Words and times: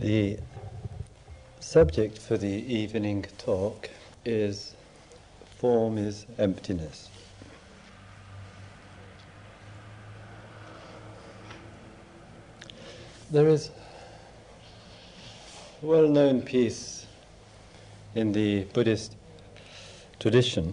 The 0.00 0.38
subject 1.60 2.16
for 2.16 2.38
the 2.38 2.48
evening 2.48 3.26
talk 3.36 3.90
is 4.24 4.74
form 5.58 5.98
is 5.98 6.24
emptiness. 6.38 7.10
There 13.30 13.46
is 13.48 13.70
a 15.82 15.86
well 15.86 16.08
known 16.08 16.40
piece 16.40 17.04
in 18.14 18.32
the 18.32 18.64
Buddhist 18.72 19.16
tradition 20.18 20.72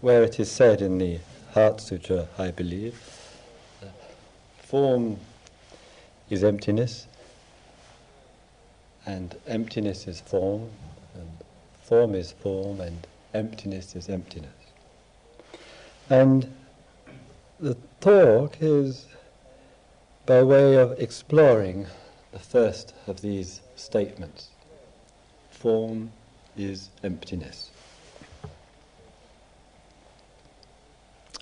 where 0.00 0.22
it 0.22 0.40
is 0.40 0.50
said 0.50 0.80
in 0.80 0.96
the 0.96 1.18
Heart 1.52 1.82
Sutra, 1.82 2.26
I 2.38 2.52
believe, 2.52 2.98
form 4.62 5.18
is 6.30 6.42
emptiness, 6.42 7.06
and 9.08 9.34
emptiness 9.46 10.06
is 10.06 10.20
form, 10.20 10.68
and 11.14 11.30
form 11.82 12.14
is 12.14 12.32
form, 12.32 12.78
and 12.82 13.06
emptiness 13.32 13.96
is 13.96 14.10
emptiness. 14.10 14.50
And 16.10 16.54
the 17.58 17.74
talk 18.02 18.58
is 18.60 19.06
by 20.26 20.42
way 20.42 20.74
of 20.74 20.92
exploring 21.00 21.86
the 22.32 22.38
first 22.38 22.94
of 23.06 23.22
these 23.22 23.62
statements. 23.76 24.48
Form 25.52 26.12
is 26.54 26.90
emptiness. 27.02 27.70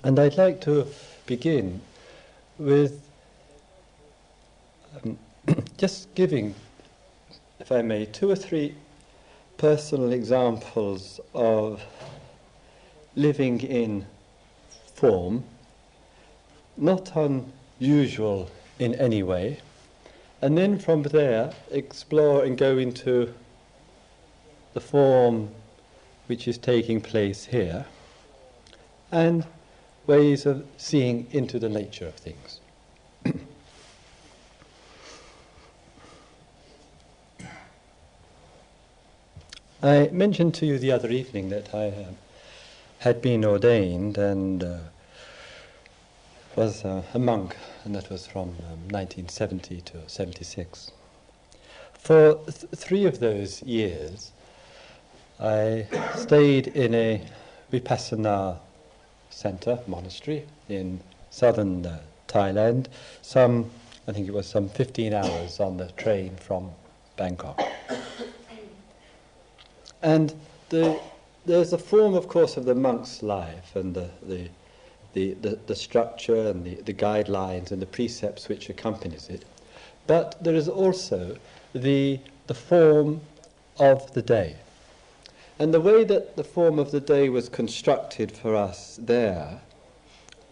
And 0.05 0.17
I'd 0.17 0.37
like 0.37 0.61
to 0.61 0.87
begin 1.25 1.81
with 2.57 3.01
um, 5.03 5.19
just 5.77 6.15
giving, 6.15 6.55
if 7.59 7.71
I 7.71 7.81
may, 7.81 8.05
two 8.05 8.29
or 8.29 8.35
three 8.35 8.75
personal 9.57 10.11
examples 10.11 11.19
of 11.33 11.81
living 13.15 13.61
in 13.61 14.05
form, 14.93 15.43
not 16.77 17.11
unusual 17.15 18.49
in 18.77 18.93
any 18.95 19.23
way, 19.23 19.59
and 20.41 20.57
then 20.57 20.77
from 20.77 21.01
there 21.03 21.51
explore 21.71 22.43
and 22.43 22.57
go 22.57 22.77
into 22.77 23.33
the 24.73 24.79
form 24.79 25.49
which 26.27 26.47
is 26.47 26.57
taking 26.57 27.01
place 27.01 27.45
here, 27.45 27.85
and 29.11 29.45
ways 30.05 30.45
of 30.45 30.65
seeing 30.77 31.25
into 31.31 31.57
the 31.57 31.69
nature 31.69 32.05
of 32.05 32.13
things. 32.15 32.59
I 39.81 40.09
mentioned 40.11 40.55
to 40.55 40.65
you 40.65 40.79
the 40.79 40.91
other 40.91 41.09
evening 41.09 41.49
that 41.49 41.71
I 41.71 41.89
uh, 41.89 42.05
had 42.99 43.21
been 43.21 43.45
ordained 43.45 44.17
and 44.17 44.63
uh, 44.63 44.77
was 46.55 46.83
uh, 46.83 47.03
a 47.13 47.19
monk, 47.19 47.55
and 47.85 47.93
that 47.93 48.09
was 48.09 48.25
from 48.25 48.49
um, 48.71 48.89
1970 48.89 49.81
to 49.81 50.09
76. 50.09 50.91
For 51.93 52.39
th- 52.45 52.71
three 52.75 53.05
of 53.05 53.19
those 53.19 53.61
years, 53.61 54.31
I 55.39 55.85
stayed 56.15 56.69
in 56.69 56.95
a 56.95 57.21
vipassana 57.71 58.57
center, 59.29 59.77
monastery, 59.85 60.47
in 60.69 61.01
southern 61.29 61.85
uh, 61.85 61.99
Thailand, 62.27 62.87
some, 63.21 63.69
I 64.07 64.11
think 64.13 64.27
it 64.27 64.33
was 64.33 64.47
some 64.47 64.69
15 64.69 65.13
hours 65.13 65.59
on 65.59 65.77
the 65.77 65.91
train 65.91 66.35
from 66.37 66.71
Bangkok. 67.15 67.61
And 70.07 70.33
the, 70.69 70.97
there's 71.45 71.73
a 71.73 71.77
form, 71.77 72.13
of 72.13 72.29
course, 72.29 72.55
of 72.55 72.63
the 72.63 72.73
monk's 72.73 73.21
life 73.21 73.75
and 73.75 73.93
the, 73.93 74.09
the, 74.23 74.47
the, 75.11 75.33
the, 75.33 75.59
the 75.67 75.75
structure 75.75 76.47
and 76.47 76.63
the, 76.63 76.75
the 76.75 76.93
guidelines 76.93 77.71
and 77.71 77.81
the 77.81 77.87
precepts 77.87 78.47
which 78.47 78.69
accompanies 78.69 79.27
it. 79.27 79.43
But 80.07 80.41
there 80.41 80.55
is 80.55 80.69
also 80.69 81.35
the, 81.75 82.21
the 82.47 82.53
form 82.53 83.19
of 83.79 84.13
the 84.13 84.21
day. 84.21 84.55
And 85.59 85.73
the 85.73 85.81
way 85.81 86.05
that 86.05 86.37
the 86.37 86.43
form 86.45 86.79
of 86.79 86.91
the 86.91 87.01
day 87.01 87.27
was 87.27 87.49
constructed 87.49 88.31
for 88.31 88.55
us 88.55 88.97
there 89.01 89.59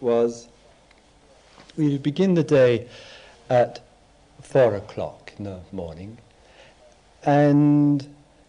was 0.02 0.48
we 1.78 1.96
begin 1.96 2.34
the 2.34 2.44
day 2.44 2.88
at 3.48 3.82
four 4.42 4.74
o'clock 4.74 5.32
in 5.38 5.44
the 5.44 5.60
morning 5.72 6.18
and 7.24 8.06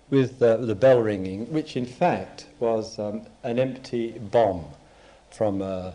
with 0.10 0.42
uh, 0.42 0.58
the 0.58 0.76
bell 0.76 1.02
ringing, 1.02 1.52
which 1.52 1.76
in 1.76 1.86
fact 1.86 2.46
was 2.60 2.98
um, 3.00 3.22
an 3.44 3.60
empty 3.60 4.18
bomb 4.18 4.66
from 5.30 5.62
a, 5.62 5.94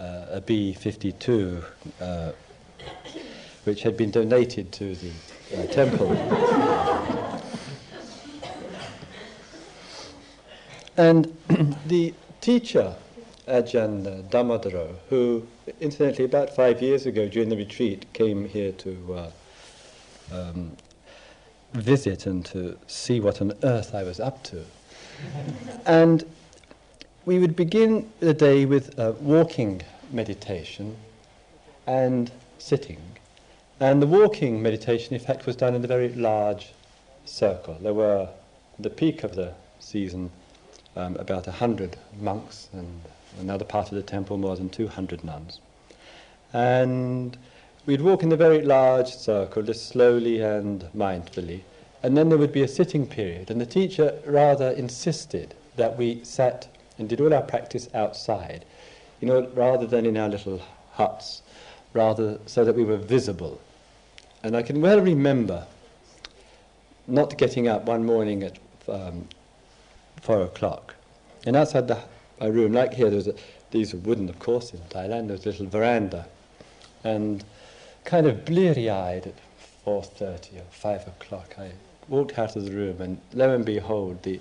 uh, 0.00 0.26
a 0.30 0.40
B 0.40 0.72
52, 0.72 1.62
uh, 2.00 2.32
which 3.64 3.82
had 3.82 3.96
been 3.96 4.10
donated 4.10 4.72
to 4.72 4.94
the 4.96 5.10
uh, 5.56 5.66
temple. 5.66 6.12
and 10.96 11.36
the 11.86 12.12
teacher, 12.40 12.94
Ajahn 13.46 14.28
Dhammadharo, 14.30 14.96
who 15.08 15.46
incidentally 15.80 16.24
about 16.24 16.54
five 16.54 16.82
years 16.82 17.06
ago 17.06 17.28
during 17.28 17.48
the 17.48 17.56
retreat 17.56 18.12
came 18.12 18.48
here 18.48 18.72
to 18.72 19.14
uh, 19.14 19.30
um, 20.32 20.76
visit 21.74 22.26
and 22.26 22.44
to 22.46 22.78
see 22.86 23.20
what 23.20 23.40
on 23.40 23.52
earth 23.62 23.94
I 23.94 24.02
was 24.02 24.20
up 24.20 24.42
to. 24.44 24.64
and 25.86 26.24
we 27.26 27.38
would 27.38 27.56
begin 27.56 28.10
the 28.20 28.34
day 28.34 28.64
with 28.64 28.98
walking 29.20 29.82
meditation 30.10 30.96
and 31.86 32.30
sitting. 32.58 33.00
And 33.80 34.00
the 34.00 34.06
walking 34.06 34.62
meditation, 34.62 35.14
in 35.14 35.20
fact, 35.20 35.46
was 35.46 35.56
done 35.56 35.74
in 35.74 35.84
a 35.84 35.88
very 35.88 36.10
large 36.14 36.72
circle. 37.24 37.76
There 37.80 37.94
were, 37.94 38.28
at 38.78 38.82
the 38.82 38.90
peak 38.90 39.24
of 39.24 39.34
the 39.34 39.52
season, 39.80 40.30
um, 40.96 41.16
about 41.16 41.46
a 41.48 41.52
hundred 41.52 41.96
monks, 42.20 42.68
and 42.72 43.00
another 43.40 43.64
part 43.64 43.88
of 43.88 43.96
the 43.96 44.02
temple 44.02 44.38
more 44.38 44.56
than 44.56 44.68
200 44.68 45.24
nuns. 45.24 45.60
And 46.52 47.36
We'd 47.86 48.00
walk 48.00 48.22
in 48.22 48.32
a 48.32 48.36
very 48.36 48.62
large 48.62 49.14
circle, 49.14 49.62
just 49.62 49.88
slowly 49.88 50.40
and 50.40 50.86
mindfully, 50.96 51.60
and 52.02 52.16
then 52.16 52.30
there 52.30 52.38
would 52.38 52.52
be 52.52 52.62
a 52.62 52.68
sitting 52.68 53.06
period. 53.06 53.50
And 53.50 53.60
the 53.60 53.66
teacher 53.66 54.18
rather 54.24 54.70
insisted 54.70 55.54
that 55.76 55.98
we 55.98 56.24
sat 56.24 56.66
and 56.96 57.10
did 57.10 57.20
all 57.20 57.34
our 57.34 57.42
practice 57.42 57.90
outside, 57.92 58.64
you 59.20 59.28
know, 59.28 59.50
rather 59.54 59.86
than 59.86 60.06
in 60.06 60.16
our 60.16 60.30
little 60.30 60.62
huts, 60.92 61.42
rather 61.92 62.38
so 62.46 62.64
that 62.64 62.74
we 62.74 62.84
were 62.84 62.96
visible. 62.96 63.60
And 64.42 64.56
I 64.56 64.62
can 64.62 64.80
well 64.80 65.00
remember 65.00 65.66
not 67.06 67.36
getting 67.36 67.68
up 67.68 67.84
one 67.84 68.06
morning 68.06 68.44
at 68.44 68.58
um, 68.88 69.28
four 70.22 70.40
o'clock, 70.40 70.94
and 71.44 71.54
outside 71.54 71.88
the, 71.88 71.98
my 72.40 72.46
room, 72.46 72.72
like 72.72 72.94
here, 72.94 73.10
there 73.10 73.16
was 73.16 73.28
a, 73.28 73.34
these 73.72 73.92
were 73.92 74.00
wooden, 74.00 74.30
of 74.30 74.38
course, 74.38 74.72
in 74.72 74.80
Thailand. 74.88 75.26
There 75.26 75.36
was 75.36 75.44
a 75.44 75.50
little 75.50 75.66
veranda, 75.66 76.26
and 77.02 77.44
kind 78.04 78.26
of 78.26 78.44
bleary-eyed 78.44 79.26
at 79.26 79.34
4.30 79.86 80.58
or 80.58 80.64
5 80.70 81.08
o'clock, 81.08 81.54
I 81.58 81.70
walked 82.08 82.38
out 82.38 82.56
of 82.56 82.64
the 82.64 82.70
room 82.70 83.00
and 83.00 83.20
lo 83.32 83.54
and 83.54 83.64
behold, 83.64 84.22
the, 84.22 84.40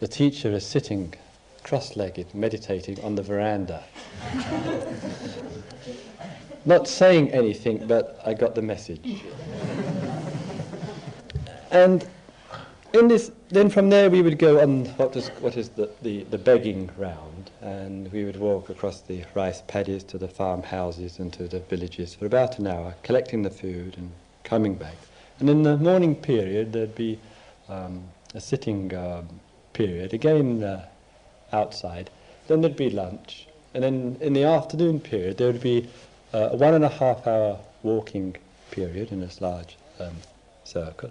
the 0.00 0.08
teacher 0.08 0.52
is 0.52 0.66
sitting 0.66 1.14
cross-legged, 1.62 2.34
meditating 2.34 3.02
on 3.02 3.14
the 3.14 3.22
veranda. 3.22 3.82
Not 6.64 6.86
saying 6.86 7.30
anything, 7.30 7.86
but 7.86 8.20
I 8.24 8.34
got 8.34 8.54
the 8.54 8.62
message. 8.62 9.22
and 11.70 12.06
in 12.92 13.08
this, 13.08 13.32
then 13.48 13.70
from 13.70 13.90
there 13.90 14.10
we 14.10 14.22
would 14.22 14.38
go 14.38 14.60
on 14.60 14.84
what 14.96 15.16
is, 15.16 15.28
what 15.40 15.56
is 15.56 15.70
the, 15.70 15.90
the, 16.02 16.24
the 16.24 16.38
begging 16.38 16.90
round, 16.96 17.50
and 17.60 18.12
we 18.12 18.24
would 18.24 18.36
walk 18.36 18.68
across 18.68 19.00
the 19.00 19.24
rice 19.34 19.62
paddies 19.66 20.04
to 20.04 20.18
the 20.18 20.28
farmhouses 20.28 21.18
and 21.18 21.32
to 21.32 21.48
the 21.48 21.60
villages 21.60 22.14
for 22.14 22.26
about 22.26 22.58
an 22.58 22.66
hour, 22.66 22.94
collecting 23.02 23.42
the 23.42 23.50
food 23.50 23.96
and 23.96 24.10
coming 24.44 24.74
back. 24.74 24.96
And 25.38 25.48
in 25.48 25.62
the 25.62 25.76
morning 25.76 26.14
period, 26.14 26.72
there'd 26.72 26.94
be 26.94 27.18
um, 27.68 28.04
a 28.34 28.40
sitting 28.40 28.94
um, 28.94 29.28
period, 29.72 30.12
again 30.12 30.62
uh, 30.62 30.86
outside. 31.52 32.10
Then 32.48 32.60
there'd 32.60 32.76
be 32.76 32.90
lunch. 32.90 33.46
And 33.74 33.82
then 33.82 34.18
in 34.20 34.34
the 34.34 34.44
afternoon 34.44 35.00
period, 35.00 35.38
there 35.38 35.46
would 35.46 35.62
be 35.62 35.88
uh, 36.34 36.50
a 36.52 36.56
one 36.56 36.74
and 36.74 36.84
a 36.84 36.88
half 36.88 37.26
hour 37.26 37.58
walking 37.82 38.36
period 38.70 39.12
in 39.12 39.20
this 39.20 39.40
large 39.40 39.76
um, 39.98 40.16
circle 40.64 41.10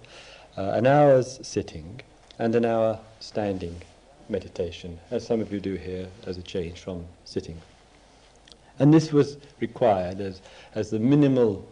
uh, 0.56 0.72
an 0.72 0.86
hour's 0.86 1.38
sitting 1.46 2.00
and 2.38 2.54
an 2.54 2.64
hour 2.64 2.98
standing 3.20 3.80
meditation, 4.28 4.98
as 5.10 5.26
some 5.26 5.40
of 5.40 5.52
you 5.52 5.60
do 5.60 5.74
here 5.74 6.08
as 6.26 6.38
a 6.38 6.42
change 6.42 6.80
from 6.80 7.04
sitting. 7.24 7.60
And 8.78 8.92
this 8.92 9.12
was 9.12 9.36
required 9.60 10.20
as, 10.20 10.40
as 10.74 10.90
the 10.90 10.98
minimal 10.98 11.66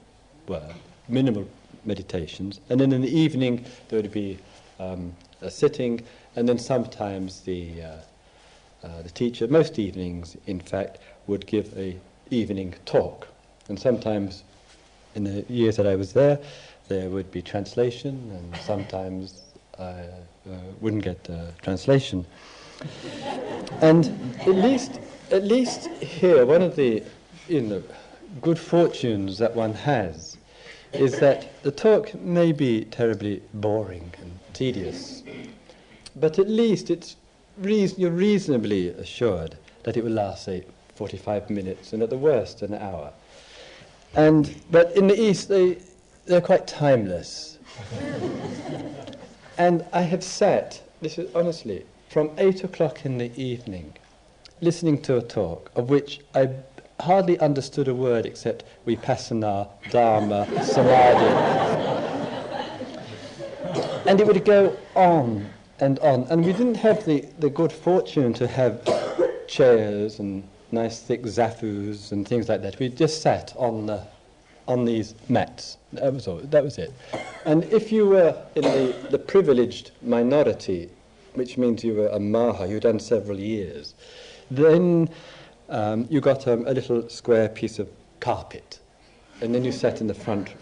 work, 0.46 0.74
minimal 1.08 1.48
meditations. 1.84 2.60
And 2.68 2.80
then 2.80 2.92
in 2.92 3.00
the 3.00 3.18
evening, 3.18 3.64
there 3.88 4.00
would 4.00 4.12
be 4.12 4.38
um, 4.78 5.14
a 5.40 5.50
sitting, 5.50 6.02
and 6.36 6.48
then 6.48 6.58
sometimes 6.58 7.40
the, 7.40 7.82
uh, 7.82 8.86
uh, 8.86 9.02
the 9.02 9.10
teacher, 9.10 9.48
most 9.48 9.78
evenings, 9.78 10.36
in 10.46 10.60
fact, 10.60 10.98
would 11.26 11.46
give 11.46 11.76
a 11.76 11.96
evening 12.30 12.74
talk. 12.84 13.28
And 13.68 13.78
sometimes, 13.78 14.44
in 15.14 15.24
the 15.24 15.44
years 15.48 15.76
that 15.76 15.86
I 15.86 15.96
was 15.96 16.12
there, 16.12 16.38
there 16.90 17.08
would 17.08 17.30
be 17.30 17.40
translation, 17.40 18.14
and 18.34 18.60
sometimes 18.62 19.42
I 19.78 19.82
uh, 19.92 20.58
wouldn't 20.80 21.04
get 21.04 21.30
uh, 21.30 21.52
translation. 21.62 22.26
and 23.80 24.10
at 24.40 24.56
least, 24.56 24.98
at 25.30 25.44
least 25.44 25.86
here, 26.02 26.44
one 26.44 26.62
of 26.62 26.74
the 26.74 27.04
you 27.46 27.60
know, 27.60 27.82
good 28.42 28.58
fortunes 28.58 29.38
that 29.38 29.54
one 29.54 29.72
has 29.72 30.36
is 30.92 31.20
that 31.20 31.62
the 31.62 31.70
talk 31.70 32.12
may 32.20 32.50
be 32.50 32.84
terribly 32.86 33.40
boring 33.54 34.12
and 34.20 34.32
tedious, 34.52 35.22
but 36.16 36.40
at 36.40 36.48
least 36.48 36.90
it's 36.90 37.14
reason, 37.56 38.00
you're 38.00 38.10
reasonably 38.10 38.88
assured 38.88 39.56
that 39.84 39.96
it 39.96 40.02
will 40.02 40.18
last, 40.24 40.44
say, 40.44 40.64
45 40.96 41.50
minutes, 41.50 41.92
and 41.92 42.02
at 42.02 42.10
the 42.10 42.18
worst, 42.18 42.62
an 42.62 42.74
hour. 42.74 43.12
And, 44.14 44.52
but 44.72 44.96
in 44.96 45.06
the 45.06 45.18
East, 45.18 45.48
they, 45.48 45.78
they're 46.30 46.40
quite 46.40 46.66
timeless. 46.66 47.58
and 49.58 49.84
I 49.92 50.02
have 50.02 50.22
sat, 50.22 50.80
this 51.02 51.18
is 51.18 51.34
honestly, 51.34 51.84
from 52.08 52.30
8 52.38 52.64
o'clock 52.64 53.04
in 53.04 53.18
the 53.18 53.32
evening, 53.40 53.94
listening 54.60 55.02
to 55.02 55.16
a 55.16 55.22
talk 55.22 55.72
of 55.74 55.90
which 55.90 56.20
I 56.34 56.50
hardly 57.00 57.38
understood 57.40 57.88
a 57.88 57.94
word 57.94 58.26
except 58.26 58.64
vipassana, 58.86 59.68
dharma, 59.90 60.46
samadhi. 60.62 61.26
and 64.06 64.20
it 64.20 64.26
would 64.26 64.44
go 64.44 64.76
on 64.94 65.48
and 65.80 65.98
on. 65.98 66.24
And 66.30 66.44
we 66.44 66.52
didn't 66.52 66.76
have 66.76 67.04
the, 67.04 67.26
the 67.40 67.50
good 67.50 67.72
fortune 67.72 68.32
to 68.34 68.46
have 68.46 68.84
chairs 69.48 70.20
and 70.20 70.48
nice 70.70 71.00
thick 71.00 71.22
zafus 71.22 72.12
and 72.12 72.28
things 72.28 72.48
like 72.48 72.62
that. 72.62 72.78
We 72.78 72.88
just 72.88 73.20
sat 73.20 73.52
on, 73.56 73.86
the, 73.86 74.06
on 74.70 74.84
these 74.84 75.16
mats. 75.28 75.78
That 75.92 76.14
was, 76.14 76.28
all, 76.28 76.36
that 76.36 76.62
was 76.62 76.78
it. 76.78 76.92
And 77.44 77.64
if 77.64 77.90
you 77.90 78.06
were 78.06 78.36
in 78.54 78.62
the, 78.62 78.94
the 79.10 79.18
privileged 79.18 79.90
minority, 80.00 80.88
which 81.34 81.58
means 81.58 81.82
you 81.82 81.94
were 81.94 82.06
a 82.08 82.20
maha, 82.20 82.68
you'd 82.68 82.84
done 82.84 83.00
several 83.00 83.38
years, 83.38 83.94
then 84.48 85.08
um, 85.68 86.06
you 86.08 86.20
got 86.20 86.46
a 86.46 86.54
little 86.54 87.08
square 87.08 87.48
piece 87.48 87.80
of 87.80 87.88
carpet, 88.20 88.78
and 89.40 89.52
then 89.52 89.64
you 89.64 89.72
sat 89.72 90.00
in 90.00 90.06
the 90.06 90.14
front 90.14 90.54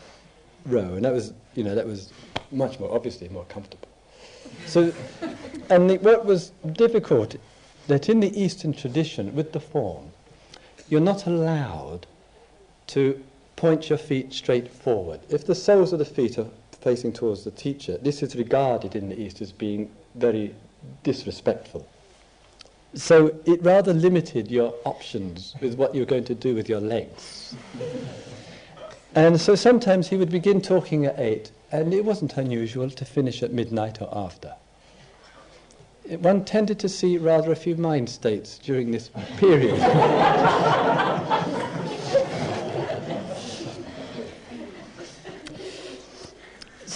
row, 0.64 0.94
and 0.94 1.04
that 1.04 1.12
was, 1.12 1.34
you 1.54 1.62
know, 1.62 1.74
that 1.74 1.86
was 1.86 2.10
much 2.50 2.80
more 2.80 2.90
obviously 2.94 3.28
more 3.28 3.44
comfortable. 3.44 3.88
So, 4.64 4.92
and 5.68 5.90
the, 5.90 5.98
what 5.98 6.24
was 6.24 6.52
difficult 6.72 7.36
that 7.88 8.08
in 8.08 8.20
the 8.20 8.32
Eastern 8.40 8.72
tradition 8.72 9.34
with 9.34 9.52
the 9.52 9.60
form, 9.60 10.12
you're 10.88 11.00
not 11.02 11.26
allowed 11.26 12.06
to 12.88 13.22
point 13.58 13.88
your 13.90 13.98
feet 13.98 14.32
straight 14.32 14.72
forward. 14.72 15.18
If 15.28 15.44
the 15.44 15.54
soles 15.54 15.92
of 15.92 15.98
the 15.98 16.04
feet 16.04 16.38
are 16.38 16.46
facing 16.80 17.12
towards 17.12 17.42
the 17.42 17.50
teacher, 17.50 17.98
this 17.98 18.22
is 18.22 18.36
regarded 18.36 18.94
in 18.94 19.08
the 19.08 19.20
East 19.20 19.42
as 19.42 19.50
being 19.50 19.90
very 20.14 20.54
disrespectful. 21.02 21.86
So 22.94 23.34
it 23.44 23.60
rather 23.62 23.92
limited 23.92 24.48
your 24.48 24.72
options 24.84 25.56
with 25.60 25.74
what 25.74 25.92
you 25.92 26.02
were 26.02 26.06
going 26.06 26.24
to 26.26 26.36
do 26.36 26.54
with 26.54 26.68
your 26.68 26.80
legs. 26.80 27.56
and 29.16 29.40
so 29.40 29.56
sometimes 29.56 30.08
he 30.08 30.16
would 30.16 30.30
begin 30.30 30.62
talking 30.62 31.04
at 31.04 31.18
eight, 31.18 31.50
and 31.72 31.92
it 31.92 32.04
wasn't 32.04 32.36
unusual 32.36 32.88
to 32.88 33.04
finish 33.04 33.42
at 33.42 33.52
midnight 33.52 34.00
or 34.00 34.08
after. 34.12 34.54
One 36.20 36.44
tended 36.44 36.78
to 36.78 36.88
see 36.88 37.18
rather 37.18 37.50
a 37.50 37.56
few 37.56 37.74
mind 37.74 38.08
states 38.08 38.56
during 38.58 38.92
this 38.92 39.10
period. 39.36 39.74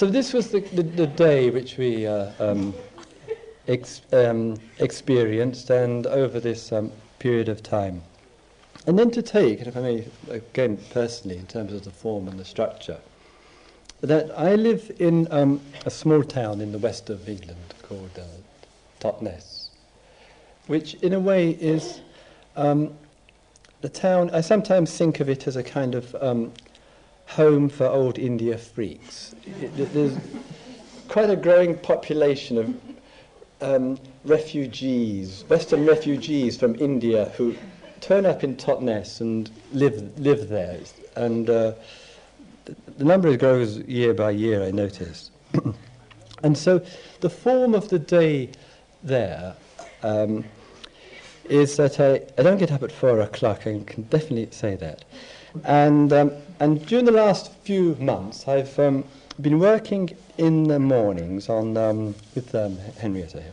so 0.02 0.08
this 0.08 0.32
was 0.32 0.49
the, 0.49 0.58
the, 0.58 0.82
the 0.82 1.06
day 1.06 1.49
which 1.49 1.78
we 1.78 2.08
uh, 2.08 2.32
um, 2.40 2.75
ex, 3.69 4.02
um, 4.12 4.56
experienced 4.81 5.70
and 5.70 6.08
over 6.08 6.40
this 6.40 6.72
um, 6.72 6.90
period 7.20 7.49
of 7.49 7.62
time. 7.62 8.02
And 8.88 8.99
then 8.99 9.12
to 9.12 9.22
take, 9.22 9.60
and 9.60 9.69
if 9.69 9.76
I 9.76 9.81
may, 9.81 10.08
again 10.28 10.76
personally, 10.90 11.38
in 11.38 11.46
terms 11.46 11.72
of 11.72 11.84
the 11.84 11.93
form 11.93 12.26
and 12.26 12.37
the 12.37 12.44
structure, 12.44 12.99
that 14.00 14.37
I 14.37 14.56
live 14.56 14.90
in 14.99 15.28
um, 15.31 15.60
a 15.87 15.90
small 15.90 16.25
town 16.25 16.60
in 16.60 16.72
the 16.72 16.78
west 16.78 17.08
of 17.08 17.28
England 17.28 17.75
called 17.84 18.19
uh, 18.19 18.25
Totnes, 18.99 19.69
which 20.66 20.94
in 20.94 21.12
a 21.12 21.20
way 21.20 21.50
is 21.50 22.00
um, 22.56 22.93
the 23.82 23.88
town, 23.88 24.31
I 24.31 24.40
sometimes 24.40 24.99
think 24.99 25.20
of 25.20 25.28
it 25.28 25.46
as 25.46 25.54
a 25.54 25.62
kind 25.62 25.94
of 25.94 26.12
um, 26.20 26.52
home 27.32 27.69
for 27.69 27.87
old 27.87 28.19
India 28.19 28.58
freaks. 28.58 29.34
It, 29.61 29.75
there's 29.94 30.17
quite 31.08 31.31
a 31.31 31.37
growing 31.37 31.79
population 31.79 32.58
of 32.58 32.75
um, 33.62 33.99
refugees, 34.25 35.44
Western 35.49 35.87
refugees 35.87 36.56
from 36.58 36.75
India 36.76 37.32
who 37.37 37.55
turn 38.00 38.26
up 38.26 38.44
in 38.44 38.56
Totnes 38.56 39.20
and 39.20 39.50
live, 39.73 40.19
live 40.19 40.49
there. 40.49 40.79
And 41.17 41.49
uh, 41.49 41.73
the, 42.64 42.76
the 42.99 43.05
number 43.05 43.35
grows 43.37 43.78
year 43.78 44.12
by 44.12 44.32
year, 44.32 44.62
I 44.62 44.70
notice. 44.70 45.31
and 46.43 46.58
so 46.58 46.85
the 47.20 47.31
form 47.31 47.75
of 47.75 47.88
the 47.88 47.99
day 47.99 48.50
there 49.02 49.55
um, 50.02 50.44
is 51.49 51.76
that 51.76 51.99
I, 51.99 52.23
I 52.38 52.43
don't 52.43 52.58
get 52.58 52.73
up 52.73 52.82
at 52.82 52.93
four 52.93 53.20
o'clock, 53.20 53.61
I 53.61 53.81
can 53.87 54.02
definitely 54.11 54.49
say 54.50 54.76
that. 54.76 55.05
And, 55.64 56.12
um, 56.12 56.32
and 56.60 56.84
during 56.87 57.04
the 57.04 57.12
last 57.12 57.52
few 57.64 57.94
months, 57.96 58.49
I've 58.49 58.78
um, 58.78 59.04
been 59.40 59.58
working 59.58 60.16
in 60.38 60.64
the 60.64 60.78
mornings 60.78 61.49
on 61.49 61.76
um, 61.76 62.14
with 62.34 62.54
um, 62.54 62.78
Henrietta 62.99 63.43
here 63.43 63.52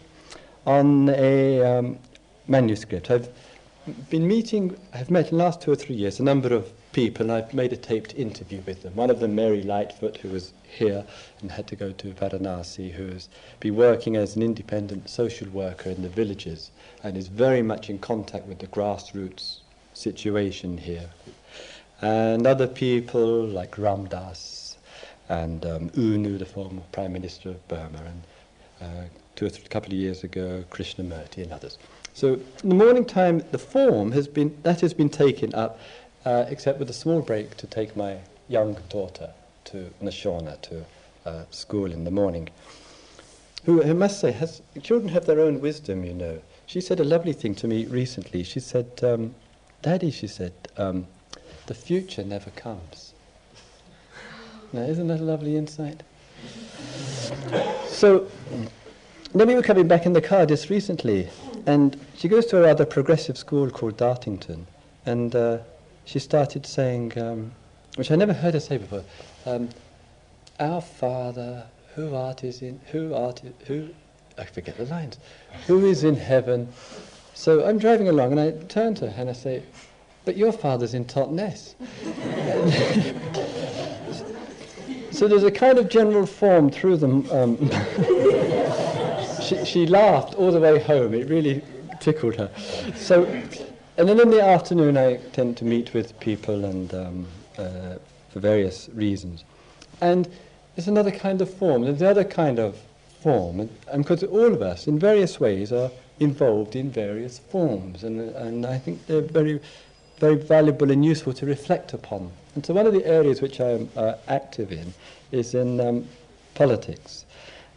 on 0.65 1.09
a 1.09 1.61
um, 1.63 1.97
manuscript. 2.47 3.09
I've 3.09 3.29
been 4.09 4.27
meeting, 4.27 4.77
I've 4.93 5.09
met 5.09 5.31
in 5.31 5.37
the 5.37 5.43
last 5.43 5.61
two 5.61 5.71
or 5.71 5.75
three 5.75 5.95
years 5.95 6.19
a 6.19 6.23
number 6.23 6.53
of 6.53 6.71
people, 6.91 7.23
and 7.23 7.31
I've 7.31 7.53
made 7.53 7.73
a 7.73 7.77
taped 7.77 8.13
interview 8.15 8.61
with 8.65 8.83
them. 8.83 8.95
One 8.95 9.09
of 9.09 9.19
them, 9.19 9.35
Mary 9.35 9.63
Lightfoot, 9.63 10.17
who 10.17 10.29
was 10.29 10.53
here 10.63 11.05
and 11.41 11.51
had 11.51 11.67
to 11.67 11.75
go 11.75 11.91
to 11.91 12.13
Varanasi, 12.13 12.91
who 12.91 13.07
has 13.07 13.29
been 13.59 13.75
working 13.75 14.15
as 14.15 14.35
an 14.35 14.43
independent 14.43 15.09
social 15.09 15.49
worker 15.49 15.89
in 15.89 16.01
the 16.01 16.09
villages 16.09 16.71
and 17.03 17.17
is 17.17 17.27
very 17.27 17.61
much 17.61 17.89
in 17.89 17.99
contact 17.99 18.45
with 18.45 18.59
the 18.59 18.67
grassroots 18.67 19.59
situation 19.93 20.77
here 20.77 21.09
and 22.01 22.47
other 22.47 22.67
people 22.67 23.45
like 23.45 23.77
Ram 23.77 24.07
Dass 24.07 24.77
and 25.27 25.65
um, 25.65 25.91
U 25.95 26.17
Nu, 26.17 26.37
the 26.37 26.45
former 26.45 26.81
Prime 26.91 27.13
Minister 27.13 27.49
of 27.49 27.67
Burma, 27.67 28.01
and 28.05 28.23
uh, 28.81 29.03
two 29.35 29.45
or 29.45 29.49
three, 29.49 29.67
couple 29.67 29.91
of 29.91 29.97
years 29.97 30.23
ago, 30.23 30.63
Krishnamurti 30.71 31.43
and 31.43 31.51
others. 31.51 31.77
So 32.13 32.33
in 32.63 32.69
the 32.69 32.75
morning 32.75 33.05
time, 33.05 33.43
the 33.51 33.59
form 33.59 34.11
has 34.11 34.27
been, 34.27 34.57
that 34.63 34.81
has 34.81 34.93
been 34.93 35.09
taken 35.09 35.53
up, 35.53 35.79
uh, 36.25 36.45
except 36.49 36.79
with 36.79 36.89
a 36.89 36.93
small 36.93 37.21
break 37.21 37.55
to 37.57 37.67
take 37.67 37.95
my 37.95 38.17
young 38.47 38.75
daughter 38.89 39.29
to 39.65 39.91
Nshorna, 40.01 40.59
to 40.61 40.85
uh, 41.25 41.43
school 41.51 41.91
in 41.91 42.03
the 42.03 42.11
morning. 42.11 42.49
Who, 43.65 43.83
I 43.83 43.93
must 43.93 44.19
say, 44.19 44.31
has, 44.31 44.61
children 44.81 45.09
have 45.09 45.25
their 45.25 45.39
own 45.39 45.61
wisdom, 45.61 46.03
you 46.03 46.13
know. 46.13 46.41
She 46.65 46.81
said 46.81 46.99
a 46.99 47.03
lovely 47.03 47.33
thing 47.33 47.55
to 47.55 47.67
me 47.67 47.85
recently. 47.85 48.43
She 48.43 48.59
said, 48.59 48.87
um, 49.03 49.35
Daddy, 49.81 50.11
she 50.11 50.27
said, 50.27 50.53
um, 50.77 51.07
the 51.69 51.75
future 51.75 52.23
never 52.23 52.49
comes. 52.49 53.13
Now, 54.73 54.81
isn't 54.81 55.07
that 55.07 55.19
a 55.19 55.23
lovely 55.23 55.55
insight? 55.55 56.01
So, 57.87 58.27
we 59.33 59.53
were 59.53 59.61
coming 59.61 59.87
back 59.87 60.07
in 60.07 60.13
the 60.13 60.21
car 60.21 60.47
just 60.47 60.71
recently, 60.71 61.29
and 61.67 61.95
she 62.17 62.27
goes 62.27 62.47
to 62.47 62.57
a 62.57 62.61
rather 62.61 62.85
progressive 62.85 63.37
school 63.37 63.69
called 63.69 63.97
Dartington, 63.97 64.65
and 65.05 65.35
uh, 65.35 65.59
she 66.05 66.17
started 66.17 66.65
saying, 66.65 67.15
um, 67.19 67.51
which 67.97 68.09
I 68.09 68.15
never 68.15 68.33
heard 68.33 68.55
her 68.55 68.59
say 68.59 68.77
before, 68.77 69.03
um, 69.45 69.69
"Our 70.59 70.81
Father, 70.81 71.67
who 71.93 72.15
art 72.15 72.43
is 72.43 72.63
in 72.63 72.79
who 72.91 73.13
art 73.13 73.43
is, 73.43 73.53
who." 73.67 73.89
I 74.39 74.45
forget 74.45 74.77
the 74.77 74.85
lines. 74.85 75.19
Who 75.67 75.85
is 75.85 76.03
in 76.03 76.15
heaven? 76.15 76.69
So 77.35 77.63
I'm 77.67 77.77
driving 77.77 78.07
along, 78.07 78.31
and 78.31 78.39
I 78.39 78.51
turn 78.67 78.95
to 78.95 79.11
her 79.11 79.21
and 79.21 79.29
I 79.29 79.33
say, 79.33 79.63
but 80.25 80.37
your 80.37 80.51
father's 80.51 80.93
in 80.93 81.05
Totnes. 81.05 81.75
so 85.11 85.27
there's 85.27 85.43
a 85.43 85.51
kind 85.51 85.77
of 85.77 85.89
general 85.89 86.25
form 86.25 86.69
through 86.69 86.97
them. 86.97 87.29
Um, 87.31 87.57
she, 89.41 89.65
she 89.65 89.87
laughed 89.87 90.35
all 90.35 90.51
the 90.51 90.59
way 90.59 90.79
home. 90.79 91.13
It 91.13 91.27
really 91.29 91.61
tickled 91.99 92.35
her. 92.35 92.51
So, 92.95 93.25
and 93.97 94.07
then 94.07 94.19
in 94.19 94.29
the 94.29 94.41
afternoon, 94.41 94.97
I 94.97 95.17
tend 95.33 95.57
to 95.57 95.65
meet 95.65 95.93
with 95.93 96.19
people 96.19 96.65
and 96.65 96.93
um, 96.93 97.27
uh, 97.57 97.95
for 98.29 98.39
various 98.39 98.89
reasons. 98.93 99.43
And 100.01 100.29
is 100.79 100.87
another 100.87 101.11
kind 101.11 101.41
of 101.41 101.53
form. 101.53 101.83
There's 101.83 102.01
another 102.01 102.23
kind 102.23 102.57
of 102.59 102.77
form, 103.21 103.59
and 103.59 104.03
because 104.03 104.23
all 104.23 104.53
of 104.53 104.61
us, 104.61 104.87
in 104.87 104.97
various 104.97 105.39
ways, 105.39 105.73
are 105.73 105.91
involved 106.19 106.75
in 106.75 106.89
various 106.89 107.37
forms, 107.37 108.03
and 108.03 108.21
and 108.21 108.65
I 108.65 108.77
think 108.77 109.05
they're 109.07 109.21
very, 109.21 109.59
very 110.19 110.35
valuable 110.35 110.91
and 110.91 111.03
useful 111.03 111.33
to 111.33 111.45
reflect 111.45 111.93
upon. 111.93 112.31
And 112.55 112.65
so, 112.65 112.73
one 112.73 112.87
of 112.87 112.93
the 112.93 113.05
areas 113.05 113.41
which 113.41 113.59
I'm 113.59 113.89
uh, 113.95 114.15
active 114.27 114.71
in 114.71 114.93
is 115.31 115.53
in 115.53 115.79
um, 115.79 116.07
politics, 116.55 117.25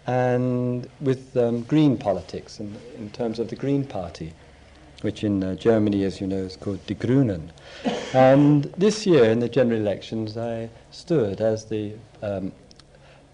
and 0.06 0.88
with 1.00 1.36
um, 1.36 1.62
green 1.62 1.96
politics, 1.96 2.58
and 2.60 2.76
in 2.96 3.10
terms 3.10 3.38
of 3.38 3.48
the 3.48 3.56
Green 3.56 3.84
Party 3.84 4.32
which 5.02 5.24
in 5.24 5.42
uh, 5.42 5.54
Germany, 5.56 6.04
as 6.04 6.20
you 6.20 6.26
know, 6.26 6.36
is 6.36 6.56
called 6.56 6.84
Die 6.86 6.94
Grünen. 6.94 7.50
and 8.14 8.64
this 8.78 9.06
year, 9.06 9.24
in 9.24 9.40
the 9.40 9.48
general 9.48 9.80
elections, 9.80 10.36
I 10.36 10.70
stood 10.90 11.40
as 11.40 11.66
the 11.66 11.94
um, 12.22 12.52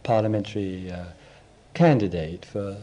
parliamentary 0.03 0.91
uh, 0.91 1.05
candidate 1.75 2.45
for 2.45 2.77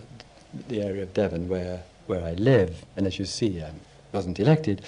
the 0.67 0.81
area 0.81 1.03
of 1.03 1.13
Devon 1.13 1.49
where, 1.49 1.81
where 2.05 2.23
I 2.23 2.33
live. 2.33 2.85
And 2.95 3.07
as 3.07 3.19
you 3.19 3.25
see, 3.25 3.61
I 3.61 3.71
wasn't 4.15 4.39
elected. 4.39 4.81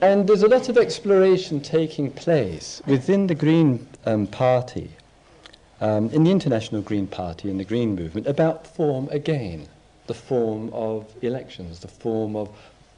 and 0.00 0.26
there's 0.28 0.42
a 0.42 0.48
lot 0.48 0.68
of 0.68 0.76
exploration 0.76 1.60
taking 1.60 2.10
place 2.10 2.82
within 2.86 3.28
the 3.28 3.34
Green 3.34 3.86
um, 4.04 4.26
Party 4.26 4.90
um, 5.80 6.10
in 6.10 6.24
the 6.24 6.30
International 6.32 6.82
Green 6.82 7.06
Party 7.06 7.48
and 7.48 7.58
the 7.60 7.64
Green 7.64 7.94
Movement 7.94 8.26
about 8.26 8.66
form 8.66 9.08
again, 9.12 9.68
the 10.08 10.14
form 10.14 10.70
of 10.72 11.06
elections, 11.22 11.78
the 11.78 11.88
form 11.88 12.34
of 12.34 12.48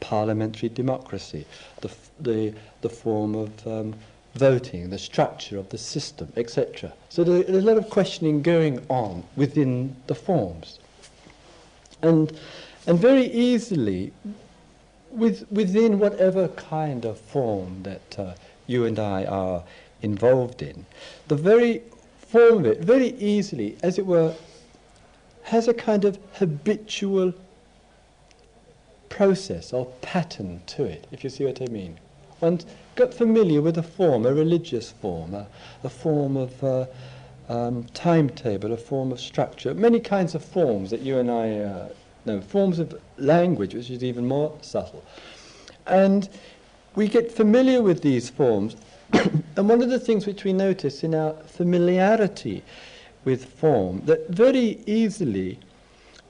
parliamentary 0.01 0.71
democracy, 0.71 1.45
the, 1.83 1.91
the, 2.21 2.55
the 2.81 2.89
form 2.89 3.35
of 3.35 3.67
um, 3.67 3.95
voting, 4.35 4.89
the 4.91 4.99
structure 4.99 5.59
of 5.59 5.69
the 5.69 5.79
system, 5.79 6.33
etc. 6.37 6.93
So 7.11 7.23
there's 7.23 7.65
a 7.65 7.67
lot 7.67 7.77
of 7.77 7.91
questioning 7.91 8.43
going 8.43 8.85
on 8.89 9.25
within 9.37 9.95
the 10.07 10.15
forms. 10.15 10.79
And, 12.03 12.39
and 12.87 12.99
very 12.99 13.27
easily, 13.27 14.13
with, 15.11 15.51
within 15.51 15.99
whatever 15.99 16.49
kind 16.49 17.05
of 17.05 17.19
form 17.19 17.83
that 17.85 18.19
uh, 18.19 18.35
you 18.67 18.85
and 18.85 18.99
I 18.99 19.25
are 19.25 19.65
involved 20.03 20.63
in, 20.63 20.87
the 21.29 21.37
very 21.37 21.83
form 22.19 22.61
of 22.61 22.67
it 22.67 22.81
very 22.81 23.11
easily, 23.19 23.77
as 23.83 23.99
it 23.99 24.07
were, 24.07 24.35
has 25.45 25.69
a 25.69 25.75
kind 25.75 26.05
of 26.05 26.19
habitual 26.35 27.33
process 29.09 29.73
or 29.73 29.87
pattern 30.03 30.61
to 30.67 30.85
it, 30.85 31.07
if 31.13 31.25
you 31.25 31.31
see 31.31 31.45
what 31.45 31.63
I 31.63 31.67
mean. 31.67 31.99
One's 32.41 32.67
got 32.97 33.15
familiar 33.15 33.63
with 33.63 33.79
a 33.79 33.83
form, 33.83 34.27
a 34.27 34.35
religious 34.35 34.91
form, 34.91 35.35
a, 35.35 35.47
a 35.85 35.89
form 35.89 36.37
of 36.37 36.63
uh, 36.63 36.87
um, 37.49 37.85
timetable, 37.95 38.73
a 38.73 38.77
form 38.77 39.13
of 39.13 39.21
structure, 39.21 39.75
many 39.75 40.01
kinds 40.01 40.35
of 40.35 40.45
forms 40.45 40.91
that 40.91 41.01
you 41.01 41.19
and 41.19 41.31
I 41.31 41.59
uh, 41.59 41.89
know, 42.25 42.41
forms 42.41 42.79
of 42.79 43.01
language, 43.19 43.75
which 43.75 43.91
is 43.91 44.03
even 44.03 44.27
more 44.27 44.57
subtle. 44.61 45.05
And 45.87 46.29
we 46.95 47.09
get 47.09 47.31
familiar 47.31 47.83
with 47.83 48.03
these 48.03 48.29
forms 48.29 48.77
and 49.13 49.69
one 49.69 49.83
of 49.83 49.91
the 49.91 50.01
things 50.01 50.27
which 50.27 50.45
we 50.45 50.53
notice 50.53 51.05
in 51.05 51.15
our 51.15 51.35
familiarity 51.47 52.63
with 53.25 53.45
form, 53.45 54.05
that 54.07 54.29
very 54.29 54.81
easily 54.87 55.59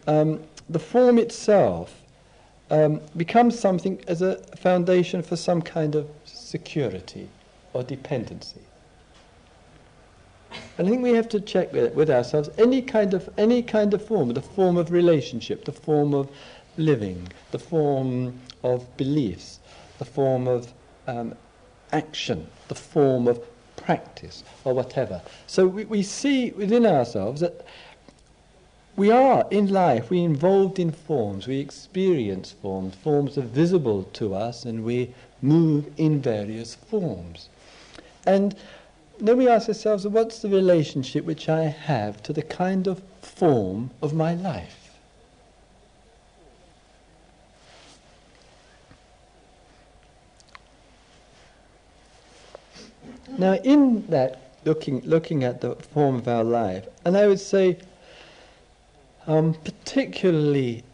um, 0.06 0.42
the 0.68 0.78
form 0.78 1.18
itself 1.18 2.02
um, 2.70 3.00
becomes 3.16 3.58
something 3.58 4.00
as 4.08 4.22
a 4.22 4.36
foundation 4.56 5.22
for 5.22 5.36
some 5.36 5.62
kind 5.62 5.94
of 5.94 6.08
security 6.24 7.28
or 7.72 7.82
dependency. 7.82 8.60
And 10.78 10.86
I 10.86 10.90
think 10.90 11.02
we 11.02 11.14
have 11.14 11.28
to 11.30 11.40
check 11.40 11.72
with, 11.72 11.94
with 11.94 12.10
ourselves 12.10 12.50
any 12.58 12.82
kind 12.82 13.14
of 13.14 13.28
any 13.38 13.62
kind 13.62 13.94
of 13.94 14.04
form, 14.04 14.28
the 14.30 14.42
form 14.42 14.76
of 14.76 14.90
relationship, 14.90 15.64
the 15.64 15.72
form 15.72 16.14
of 16.14 16.30
living, 16.76 17.28
the 17.50 17.58
form 17.58 18.38
of 18.62 18.96
beliefs, 18.96 19.60
the 19.98 20.04
form 20.04 20.46
of 20.46 20.72
um, 21.06 21.34
action, 21.92 22.46
the 22.68 22.74
form 22.74 23.26
of 23.26 23.40
practice, 23.76 24.42
or 24.64 24.74
whatever. 24.74 25.22
So 25.46 25.66
we, 25.66 25.84
we 25.84 26.02
see 26.02 26.50
within 26.50 26.84
ourselves 26.84 27.40
that 27.40 27.64
we 28.96 29.10
are 29.10 29.46
in 29.50 29.70
life, 29.70 30.08
we're 30.08 30.24
involved 30.24 30.78
in 30.78 30.90
forms, 30.90 31.46
we 31.46 31.60
experience 31.60 32.52
forms, 32.52 32.94
forms 32.94 33.36
are 33.36 33.42
visible 33.42 34.04
to 34.14 34.34
us, 34.34 34.64
and 34.64 34.84
we 34.84 35.14
move 35.42 35.90
in 35.98 36.20
various 36.20 36.74
forms. 36.74 37.50
And 38.26 38.56
then 39.18 39.36
we 39.36 39.48
ask 39.48 39.68
ourselves, 39.68 40.06
what's 40.06 40.40
the 40.40 40.48
relationship 40.48 41.24
which 41.24 41.48
I 41.48 41.62
have 41.64 42.22
to 42.24 42.32
the 42.32 42.42
kind 42.42 42.86
of 42.86 43.02
form 43.22 43.90
of 44.02 44.12
my 44.12 44.34
life? 44.34 44.86
Now, 53.38 53.54
in 53.54 54.06
that, 54.06 54.40
looking, 54.64 55.00
looking 55.02 55.44
at 55.44 55.60
the 55.60 55.74
form 55.74 56.16
of 56.16 56.28
our 56.28 56.44
life, 56.44 56.86
and 57.04 57.16
I 57.16 57.26
would 57.26 57.40
say, 57.40 57.78
um, 59.26 59.54
particularly 59.54 60.84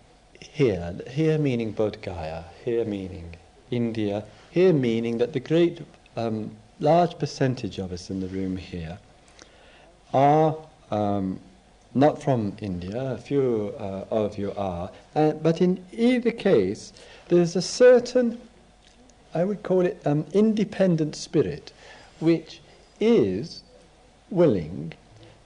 here, 0.40 0.98
here 1.08 1.38
meaning 1.38 1.72
Bodh 1.72 2.00
Gaya, 2.02 2.44
here 2.64 2.84
meaning 2.84 3.36
India, 3.70 4.24
here 4.50 4.72
meaning 4.72 5.18
that 5.18 5.32
the 5.32 5.40
great, 5.40 5.82
um, 6.16 6.56
large 6.82 7.18
percentage 7.18 7.78
of 7.78 7.92
us 7.92 8.10
in 8.10 8.20
the 8.20 8.26
room 8.26 8.56
here 8.56 8.98
are 10.12 10.56
um, 10.90 11.38
not 11.94 12.22
from 12.22 12.56
India, 12.60 13.12
a 13.12 13.18
few 13.18 13.74
uh, 13.78 14.04
of 14.10 14.36
you 14.36 14.52
are, 14.56 14.90
uh, 15.14 15.30
but 15.32 15.60
in 15.60 15.82
either 15.92 16.30
case, 16.30 16.92
there's 17.28 17.54
a 17.54 17.62
certain, 17.62 18.38
I 19.34 19.44
would 19.44 19.62
call 19.62 19.82
it 19.82 20.02
um, 20.04 20.26
independent 20.32 21.14
spirit 21.16 21.72
which 22.20 22.60
is 23.00 23.62
willing 24.30 24.92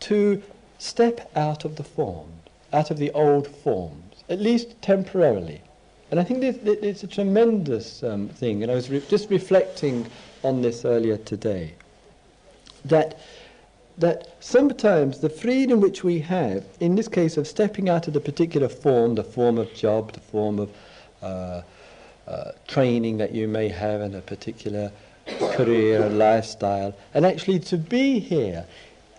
to 0.01 0.43
step 0.79 1.31
out 1.37 1.65
of 1.65 1.77
the 1.77 1.85
form, 1.85 2.29
out 2.73 2.91
of 2.91 2.99
the 2.99 3.11
old 3.13 3.49
forms, 3.49 4.25
at 4.29 4.41
least 4.41 4.81
temporarily. 4.83 5.61
And 6.11 6.21
I 6.21 6.25
think 6.25 6.45
it's 6.45 7.03
a 7.03 7.07
tremendous 7.09 8.05
um, 8.05 8.29
thing, 8.29 8.63
and 8.63 8.71
I 8.71 8.77
was 8.77 8.89
re- 8.89 9.03
just 9.09 9.29
reflecting 9.29 10.07
on 10.47 10.63
this 10.63 10.85
earlier 10.85 11.17
today, 11.19 11.75
that, 12.85 13.19
that 13.99 14.37
sometimes 14.41 15.19
the 15.19 15.29
freedom 15.29 15.81
which 15.81 16.05
we 16.05 16.21
have, 16.21 16.65
in 16.81 16.95
this 16.95 17.09
case 17.09 17.37
of 17.37 17.47
stepping 17.47 17.89
out 17.89 18.07
of 18.07 18.15
the 18.15 18.21
particular 18.21 18.69
form, 18.69 19.17
the 19.17 19.25
form 19.25 19.59
of 19.59 19.73
job, 19.75 20.13
the 20.13 20.21
form 20.21 20.59
of 20.61 20.71
uh, 21.23 21.63
uh, 22.29 22.53
training 22.67 23.19
that 23.19 23.33
you 23.35 23.49
may 23.49 23.69
have 23.69 24.01
in 24.01 24.15
a 24.15 24.21
particular 24.21 24.93
career 25.53 26.03
and 26.03 26.19
lifestyle. 26.19 26.95
And 27.15 27.27
actually, 27.27 27.59
to 27.61 27.77
be 27.77 28.21
here, 28.21 28.67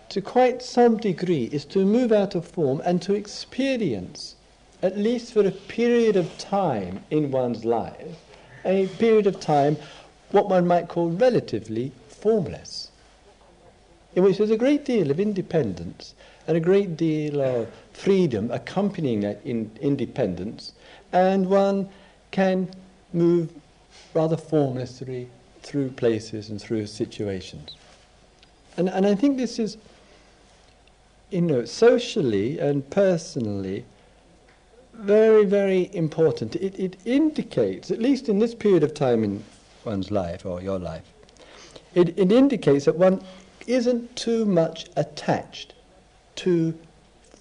to 0.08 0.20
quite 0.22 0.62
some 0.62 0.96
degree, 0.96 1.44
is 1.52 1.64
to 1.66 1.84
move 1.84 2.12
out 2.12 2.34
of 2.34 2.46
form 2.46 2.80
and 2.84 3.02
to 3.02 3.14
experience, 3.14 4.34
at 4.82 4.96
least 4.96 5.34
for 5.34 5.46
a 5.46 5.50
period 5.50 6.16
of 6.16 6.38
time 6.38 7.04
in 7.10 7.30
one's 7.30 7.64
life, 7.64 8.16
a 8.64 8.86
period 8.98 9.26
of 9.26 9.38
time 9.40 9.76
what 10.30 10.48
one 10.48 10.66
might 10.66 10.88
call 10.88 11.10
relatively 11.10 11.92
formless, 12.08 12.90
in 14.14 14.22
which 14.22 14.38
there's 14.38 14.50
a 14.50 14.56
great 14.56 14.84
deal 14.84 15.10
of 15.10 15.20
independence 15.20 16.14
and 16.46 16.56
a 16.56 16.60
great 16.60 16.96
deal 16.96 17.40
of 17.40 17.68
freedom 17.92 18.50
accompanying 18.50 19.20
that 19.20 19.40
in 19.44 19.70
independence, 19.80 20.72
and 21.12 21.48
one 21.48 21.88
can 22.30 22.68
move 23.12 23.50
rather 24.14 24.36
formlessly 24.36 25.28
through 25.62 25.90
places 25.90 26.48
and 26.48 26.60
through 26.60 26.86
situations. 26.86 27.76
And, 28.76 28.88
and 28.88 29.06
I 29.06 29.14
think 29.14 29.36
this 29.36 29.58
is, 29.58 29.76
you 31.30 31.42
know, 31.42 31.64
socially 31.64 32.58
and 32.58 32.88
personally, 32.90 33.84
very, 34.94 35.44
very 35.44 35.90
important. 35.92 36.56
It, 36.56 36.78
it 36.78 36.96
indicates, 37.04 37.90
at 37.90 38.00
least 38.00 38.28
in 38.28 38.38
this 38.38 38.54
period 38.54 38.82
of 38.82 38.94
time 38.94 39.22
in 39.22 39.44
one's 39.84 40.10
life 40.10 40.44
or 40.44 40.60
your 40.62 40.78
life, 40.78 41.04
it, 41.94 42.18
it 42.18 42.32
indicates 42.32 42.84
that 42.84 42.96
one 42.96 43.22
isn't 43.66 44.16
too 44.16 44.44
much 44.44 44.86
attached 44.96 45.74
to 46.36 46.78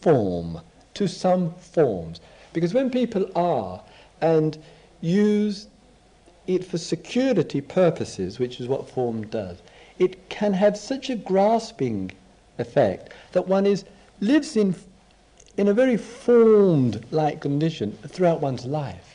form, 0.02 0.60
to 0.94 1.08
some 1.08 1.54
forms. 1.56 2.20
Because 2.54 2.74
when 2.74 2.90
people 2.90 3.30
are 3.36 3.82
and 4.22 4.58
use 5.02 5.68
it 6.48 6.64
for 6.64 6.78
security 6.78 7.62
purposes, 7.62 8.40
which 8.40 8.60
is 8.60 8.68
what 8.68 8.90
form 8.90 9.28
does, 9.28 9.58
it 10.00 10.30
can 10.30 10.54
have 10.54 10.78
such 10.78 11.10
a 11.10 11.16
grasping 11.16 12.12
effect 12.58 13.14
that 13.32 13.48
one 13.48 13.66
is 13.66 13.84
lives 14.20 14.56
in 14.58 14.76
in 15.58 15.68
a 15.68 15.74
very 15.74 15.98
formed 15.98 17.04
like 17.10 17.42
condition 17.42 17.92
throughout 18.08 18.42
one's 18.42 18.66
life. 18.66 19.07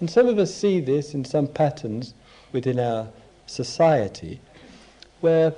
And 0.00 0.10
some 0.10 0.26
of 0.26 0.38
us 0.38 0.54
see 0.54 0.80
this 0.80 1.14
in 1.14 1.24
some 1.24 1.46
patterns 1.46 2.14
within 2.52 2.78
our 2.78 3.08
society 3.46 4.40
where 5.20 5.54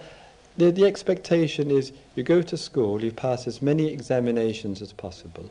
the, 0.56 0.70
the 0.70 0.84
expectation 0.84 1.70
is 1.70 1.92
you 2.14 2.22
go 2.22 2.42
to 2.42 2.56
school, 2.56 3.02
you 3.02 3.12
pass 3.12 3.46
as 3.46 3.60
many 3.60 3.86
examinations 3.92 4.80
as 4.80 4.92
possible. 4.92 5.50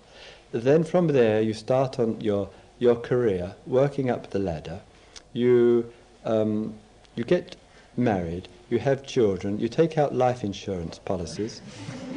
Then 0.51 0.84
from 0.84 1.08
there, 1.08 1.42
you 1.42 1.54
start 1.54 2.00
on 2.00 2.20
your, 2.22 2.50
your 2.80 2.96
career, 2.96 3.56
working 3.68 4.10
up 4.10 4.30
the 4.30 4.39
ladder. 4.39 4.80
You, 5.34 5.92
um, 6.24 6.75
you 7.15 7.24
get 7.24 7.56
married, 7.98 8.48
you 8.70 8.80
have 8.80 9.06
children, 9.06 9.60
you 9.60 9.68
take 9.68 9.98
out 9.98 10.15
life 10.15 10.44
insurance 10.44 10.98
policies, 10.98 11.62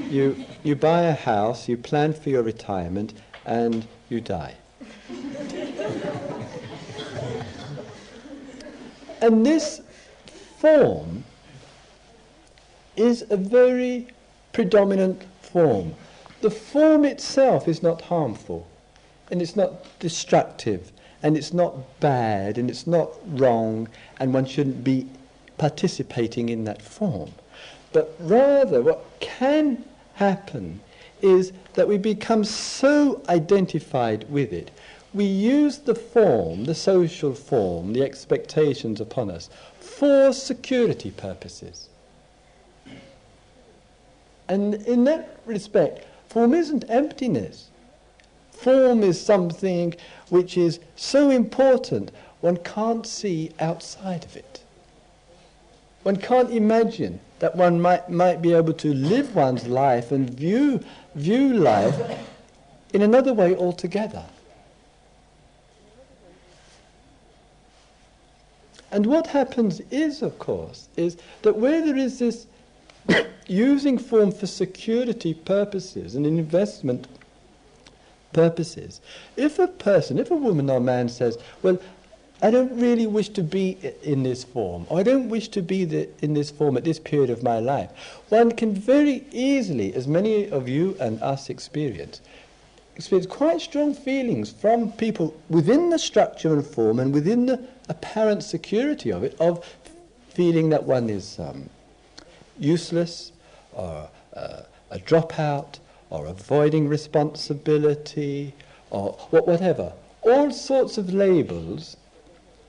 you, 0.09 0.45
you 0.63 0.77
buy 0.77 1.03
a 1.03 1.15
house, 1.15 1.69
you 1.69 1.77
plan 1.77 2.13
for 2.13 2.31
your 2.31 2.43
retirement, 2.43 3.13
and 3.45 3.87
you 4.09 4.21
die. 4.21 4.55
And 9.21 9.45
this 9.45 9.81
form 10.59 11.25
is 12.97 13.25
a 13.31 13.37
very 13.37 14.09
predominant 14.53 15.23
form. 15.41 15.95
The 16.41 16.51
form 16.51 17.05
itself 17.05 17.69
is 17.69 17.83
not 17.83 18.03
harmful, 18.03 18.67
and 19.31 19.41
it's 19.41 19.57
not 19.57 19.99
destructive, 19.99 20.93
and 21.23 21.37
it's 21.37 21.53
not 21.53 22.01
bad, 22.01 22.59
and 22.59 22.71
it's 22.71 22.87
not 22.87 23.11
wrong, 23.39 23.89
and 24.19 24.35
one 24.35 24.47
shouldn't 24.47 24.85
be 24.85 25.07
participating 25.59 26.49
in 26.49 26.65
that 26.65 26.83
form. 26.83 27.33
But 27.93 28.15
rather, 28.21 28.83
what 28.83 29.05
can 29.21 29.85
happen 30.15 30.81
is 31.23 31.53
that 31.75 31.89
we 31.89 31.99
become 31.99 32.45
so 32.45 33.23
identified 33.29 34.29
with 34.31 34.53
it. 34.53 34.71
We 35.15 35.25
use 35.25 35.79
the 35.79 35.95
form, 35.95 36.65
the 36.65 36.75
social 36.75 37.35
form, 37.35 37.95
the 37.95 38.03
expectations 38.03 39.01
upon 39.01 39.31
us, 39.31 39.49
for 39.81 40.33
security 40.33 41.11
purposes. 41.11 41.89
And 44.49 44.75
in 44.75 45.05
that 45.05 45.39
respect, 45.47 46.07
form 46.29 46.55
isn't 46.55 46.85
emptiness. 46.89 47.71
Form 48.53 49.03
is 49.03 49.21
something 49.21 49.95
which 50.29 50.57
is 50.57 50.81
so 50.97 51.31
important 51.31 52.11
one 52.41 52.57
can't 52.59 53.07
see 53.07 53.53
outside 53.59 54.25
of 54.25 54.37
it. 54.37 54.63
One 56.03 56.17
can't 56.17 56.51
imagine 56.51 57.21
that 57.41 57.57
one 57.57 57.81
might, 57.81 58.09
might 58.09 58.41
be 58.41 58.53
able 58.53 58.73
to 58.75 58.95
live 58.95 59.35
one's 59.35 59.67
life 59.67 60.13
and 60.13 60.31
view, 60.31 60.81
view 61.15 61.55
life 61.55 61.97
in 62.93 63.03
another 63.03 63.33
way 63.33 63.57
altogether. 63.57 64.25
And 68.91 69.07
what 69.07 69.27
happens 69.27 69.81
is, 69.91 70.23
of 70.23 70.39
course, 70.39 70.89
is 70.97 71.17
that 71.43 71.57
where 71.57 71.85
there 71.85 71.97
is 71.97 72.19
this 72.19 72.47
using 73.47 73.99
form 73.99 74.33
for 74.33 74.47
security 74.47 75.35
purposes 75.35 76.15
and 76.15 76.27
investment 76.27 77.07
purposes, 78.33 79.01
if 79.37 79.59
a 79.59 79.69
person, 79.69 80.19
if 80.19 80.31
a 80.31 80.37
woman 80.37 80.71
or 80.71 80.81
man 80.81 81.09
says, 81.09 81.39
well, 81.63 81.79
I 82.41 82.53
don't 82.53 82.81
really 82.81 83.07
wish 83.07 83.31
to 83.31 83.43
be 83.43 83.77
in 84.03 84.23
this 84.23 84.45
form, 84.45 84.87
or 84.89 85.01
I 85.01 85.03
don't 85.03 85.29
wish 85.29 85.49
to 85.49 85.63
be 85.63 85.85
the, 85.85 86.09
in 86.23 86.35
this 86.35 86.51
form 86.51 86.77
at 86.77 86.85
this 86.85 87.01
period 87.01 87.31
of 87.31 87.43
my 87.43 87.59
life. 87.59 87.91
One 88.29 88.53
can 88.53 88.75
very 88.75 89.25
easily, 89.33 89.93
as 89.95 90.07
many 90.07 90.49
of 90.49 90.69
you 90.69 90.97
and 91.01 91.21
us 91.21 91.51
experience, 91.51 92.21
experience 92.95 93.27
quite 93.27 93.61
strong 93.61 93.93
feelings 93.93 94.53
from 94.53 94.93
people 94.93 95.35
within 95.49 95.91
the 95.91 95.99
structure 95.99 96.53
and 96.53 96.65
form 96.65 97.01
and 97.01 97.13
within 97.13 97.47
the 97.47 97.67
apparent 97.89 98.43
security 98.43 99.11
of 99.11 99.25
it, 99.25 99.37
of 99.41 99.65
feeling 100.31 100.69
that 100.71 100.85
one 100.85 101.11
is 101.11 101.39
um, 101.39 101.69
useless, 102.59 103.33
or 103.73 104.09
uh, 104.35 104.63
a 104.91 104.99
dropout, 104.99 105.79
or 106.11 106.27
avoiding 106.27 106.89
responsibility, 106.89 108.55
or 108.91 109.13
whatever. 109.31 109.93
All 110.23 110.51
sorts 110.51 110.99
of 110.99 111.13
labels 111.13 111.97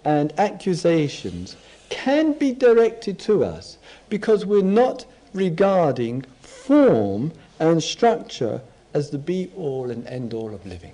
and 0.05 0.34
accusations 0.39 1.55
can 1.89 2.34
be 2.34 2.53
directed 2.53 3.19
to 3.19 3.43
us 3.43 3.77
because 4.10 4.45
we're 4.45 4.62
not 4.62 5.05
regarding 5.34 6.23
form 6.41 7.32
and 7.60 7.82
structure 7.84 8.62
as 8.93 9.10
the 9.10 9.17
be 9.17 9.51
all 9.55 9.91
and 9.91 10.05
end 10.08 10.34
all 10.34 10.53
of 10.53 10.65
living. 10.65 10.93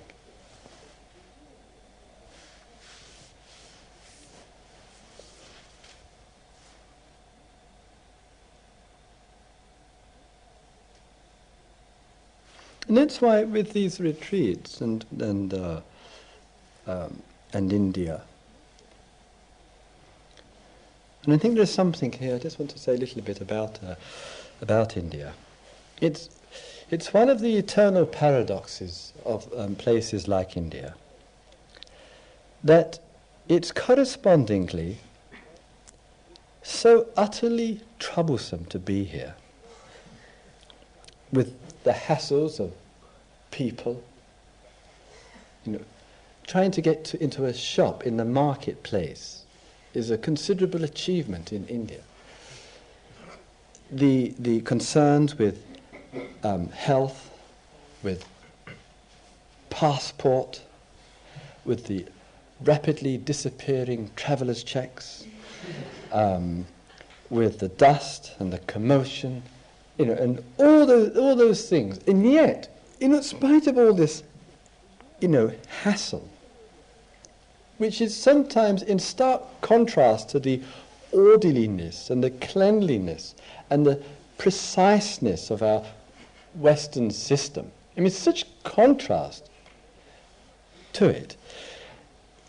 And 12.96 13.10
that's 13.10 13.20
why 13.20 13.44
with 13.44 13.74
these 13.74 14.00
retreats 14.00 14.80
and, 14.80 15.04
and, 15.20 15.52
uh, 15.52 15.80
um, 16.86 17.22
and 17.52 17.70
India, 17.70 18.22
and 21.24 21.34
I 21.34 21.36
think 21.36 21.56
there's 21.56 21.70
something 21.70 22.10
here, 22.10 22.36
I 22.36 22.38
just 22.38 22.58
want 22.58 22.70
to 22.70 22.78
say 22.78 22.94
a 22.94 22.96
little 22.96 23.20
bit 23.20 23.42
about, 23.42 23.84
uh, 23.84 23.96
about 24.62 24.96
India. 24.96 25.34
It's, 26.00 26.30
it's 26.90 27.12
one 27.12 27.28
of 27.28 27.40
the 27.40 27.58
eternal 27.58 28.06
paradoxes 28.06 29.12
of 29.26 29.46
um, 29.54 29.74
places 29.74 30.26
like 30.26 30.56
India 30.56 30.94
that 32.64 32.98
it's 33.46 33.72
correspondingly 33.72 35.00
so 36.62 37.08
utterly 37.14 37.82
troublesome 37.98 38.64
to 38.70 38.78
be 38.78 39.04
here 39.04 39.34
with 41.30 41.54
the 41.84 41.92
hassles 41.92 42.58
of 42.58 42.72
people, 43.50 44.02
you 45.64 45.72
know, 45.72 45.80
trying 46.46 46.70
to 46.70 46.80
get 46.80 47.04
to, 47.06 47.22
into 47.22 47.44
a 47.44 47.54
shop 47.54 48.04
in 48.06 48.16
the 48.16 48.24
marketplace 48.24 49.44
is 49.94 50.10
a 50.10 50.18
considerable 50.18 50.84
achievement 50.84 51.52
in 51.52 51.66
India. 51.66 52.00
The, 53.90 54.34
the 54.38 54.60
concerns 54.60 55.38
with 55.38 55.64
um, 56.42 56.68
health, 56.68 57.30
with 58.02 58.24
passport, 59.70 60.62
with 61.64 61.86
the 61.86 62.06
rapidly 62.62 63.16
disappearing 63.16 64.10
traveller's 64.16 64.62
checks, 64.62 65.24
um, 66.12 66.66
with 67.30 67.58
the 67.58 67.68
dust 67.68 68.32
and 68.38 68.52
the 68.52 68.58
commotion, 68.60 69.42
you 69.98 70.06
know, 70.06 70.14
and 70.14 70.42
all 70.58 70.86
those, 70.86 71.16
all 71.16 71.34
those 71.34 71.68
things. 71.68 71.98
And 72.06 72.30
yet, 72.30 72.75
in 73.00 73.22
spite 73.22 73.66
of 73.66 73.78
all 73.78 73.92
this, 73.92 74.22
you 75.20 75.28
know, 75.28 75.52
hassle, 75.82 76.28
which 77.78 78.00
is 78.00 78.16
sometimes 78.16 78.82
in 78.82 78.98
stark 78.98 79.42
contrast 79.60 80.30
to 80.30 80.40
the 80.40 80.62
orderliness 81.12 82.10
and 82.10 82.22
the 82.22 82.30
cleanliness 82.30 83.34
and 83.70 83.86
the 83.86 84.02
preciseness 84.38 85.50
of 85.50 85.62
our 85.62 85.84
Western 86.54 87.10
system. 87.10 87.70
I 87.96 88.00
mean, 88.00 88.10
such 88.10 88.44
contrast 88.62 89.48
to 90.94 91.06
it. 91.06 91.36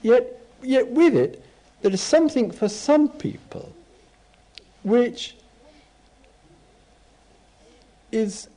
Yet, 0.01 0.41
yet 0.61 0.87
with 0.89 1.15
it, 1.15 1.43
there 1.81 1.91
is 1.91 2.01
something 2.01 2.51
for 2.51 2.69
some 2.69 3.09
people 3.09 3.73
which 4.83 5.35
is 8.11 8.47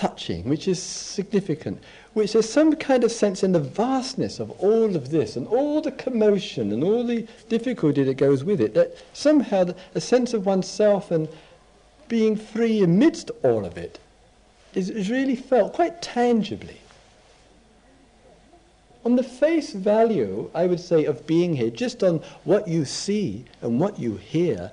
touching, 0.00 0.48
which 0.48 0.66
is 0.66 0.82
significant, 0.82 1.78
which 2.14 2.32
there's 2.32 2.48
some 2.48 2.74
kind 2.74 3.04
of 3.04 3.12
sense 3.12 3.42
in 3.42 3.52
the 3.52 3.60
vastness 3.60 4.40
of 4.40 4.50
all 4.52 4.96
of 4.96 5.10
this 5.10 5.36
and 5.36 5.46
all 5.46 5.82
the 5.82 5.92
commotion 5.92 6.72
and 6.72 6.82
all 6.82 7.04
the 7.04 7.28
difficulty 7.50 8.02
that 8.02 8.14
goes 8.14 8.42
with 8.42 8.62
it, 8.62 8.72
that 8.72 8.96
somehow 9.12 9.62
a 9.94 10.00
sense 10.00 10.32
of 10.32 10.46
oneself 10.46 11.10
and 11.10 11.28
being 12.08 12.34
free 12.34 12.82
amidst 12.82 13.30
all 13.42 13.66
of 13.66 13.76
it 13.76 13.98
is, 14.74 14.88
is 14.88 15.10
really 15.10 15.36
felt 15.36 15.74
quite 15.74 16.00
tangibly. 16.00 16.80
On 19.04 19.16
the 19.16 19.22
face 19.22 19.74
value, 19.74 20.50
I 20.54 20.64
would 20.66 20.80
say, 20.80 21.04
of 21.04 21.26
being 21.26 21.56
here, 21.56 21.70
just 21.70 22.02
on 22.02 22.22
what 22.44 22.68
you 22.68 22.86
see 22.86 23.44
and 23.60 23.78
what 23.78 23.98
you 23.98 24.16
hear, 24.16 24.72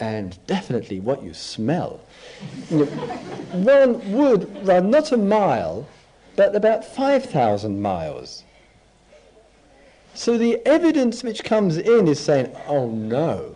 and 0.00 0.38
definitely 0.46 1.00
what 1.00 1.22
you 1.22 1.32
smell, 1.32 2.00
one 2.70 4.12
would 4.12 4.66
run 4.66 4.90
not 4.90 5.12
a 5.12 5.16
mile 5.16 5.86
but 6.36 6.54
about 6.54 6.84
5,000 6.84 7.80
miles. 7.80 8.44
So 10.14 10.38
the 10.38 10.64
evidence 10.66 11.24
which 11.24 11.44
comes 11.44 11.78
in 11.78 12.06
is 12.08 12.20
saying, 12.20 12.54
oh 12.68 12.90
no. 12.90 13.54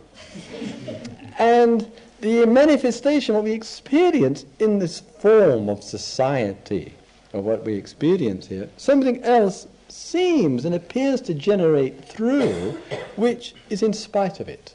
and 1.38 1.90
the 2.20 2.46
manifestation, 2.46 3.35
what 3.35 3.44
we 3.44 3.53
experience 3.53 4.44
in 4.59 4.79
this 4.79 5.00
form 5.00 5.68
of 5.68 5.83
society, 5.83 6.94
or 7.33 7.40
what 7.40 7.64
we 7.64 7.74
experience 7.74 8.46
here, 8.46 8.68
something 8.76 9.22
else 9.22 9.66
seems 9.88 10.64
and 10.64 10.74
appears 10.74 11.20
to 11.22 11.35
generate 11.35 12.05
through 12.05 12.72
which 13.16 13.55
is 13.70 13.83
in 13.83 13.92
spite 13.92 14.40
of 14.40 14.48
it. 14.48 14.74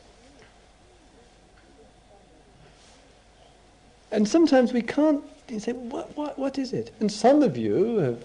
And 4.15 4.25
sometimes 4.25 4.71
we 4.71 4.81
can't 4.81 5.21
say, 5.59 5.73
what, 5.73 6.15
what, 6.15 6.39
what 6.39 6.57
is 6.57 6.71
it? 6.71 6.95
And 7.01 7.11
some 7.11 7.43
of 7.43 7.57
you 7.57 7.97
have 7.97 8.23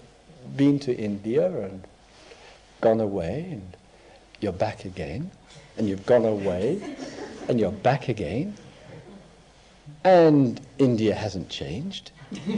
been 0.55 0.79
to 0.79 0.95
India 0.95 1.51
and 1.51 1.83
gone 2.79 3.01
away 3.01 3.45
and 3.51 3.75
you're 4.39 4.53
back 4.53 4.85
again, 4.85 5.29
and 5.77 5.89
you've 5.89 6.05
gone 6.05 6.23
away 6.23 6.95
and 7.49 7.59
you're 7.59 7.73
back 7.73 8.07
again, 8.07 8.55
and 10.05 10.61
India 10.79 11.13
hasn't 11.13 11.49
changed. 11.49 12.11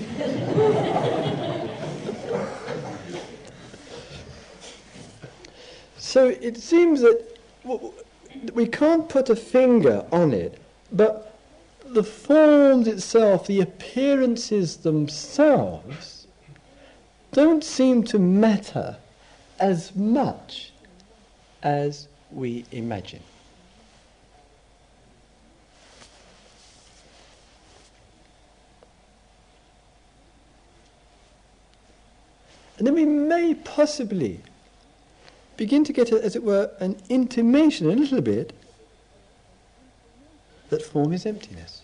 so 5.98 6.28
it 6.28 6.58
seems 6.58 7.02
that 7.02 7.26
we 8.54 8.67
can't 8.67 9.10
put 9.10 9.32
a 9.32 9.36
finger 9.36 10.06
on 10.12 10.34
it, 10.34 10.60
but 10.91 11.33
the 11.93 12.03
forms 12.03 12.88
itself, 12.88 13.47
the 13.47 13.62
appearances 13.62 14.77
themselves, 14.77 16.27
don't 17.32 17.63
seem 17.63 18.03
to 18.03 18.19
matter 18.19 18.97
as 19.60 19.95
much 19.95 20.71
as 21.62 22.08
we 22.32 22.65
imagine. 22.71 23.21
And 32.77 32.88
then 32.88 32.95
we 32.95 33.06
may 33.06 33.53
possibly 33.53 34.41
begin 35.56 35.84
to 35.86 35.93
get, 35.93 36.12
as 36.12 36.36
it 36.36 36.43
were, 36.43 36.71
an 36.79 36.97
intimation 37.08 37.89
a 37.89 37.95
little 37.95 38.21
bit 38.21 38.51
that 40.69 40.82
form 40.82 41.13
is 41.13 41.25
emptiness. 41.25 41.83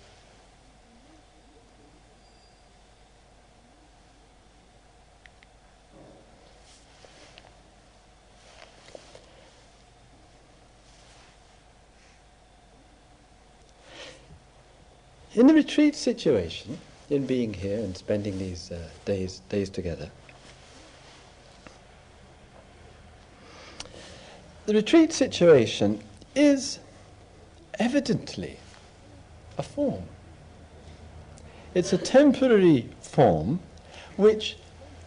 In 15.39 15.47
the 15.47 15.54
retreat 15.54 15.95
situation, 15.95 16.78
in 17.10 17.25
being 17.25 17.54
here 17.54 17.80
and 17.80 17.95
spending 17.95 18.38
these 18.38 18.71
uh, 18.71 18.89
days, 19.06 19.41
days 19.47 19.69
together, 19.69 20.12
the 24.65 24.73
retreat 24.73 25.13
situation 25.13 26.02
is 26.36 26.80
evidently 27.80 28.58
a 29.58 29.63
form. 29.63 30.04
It's 31.73 31.93
a 31.93 31.97
temporary 31.97 32.89
form 32.99 33.62
which 34.17 34.58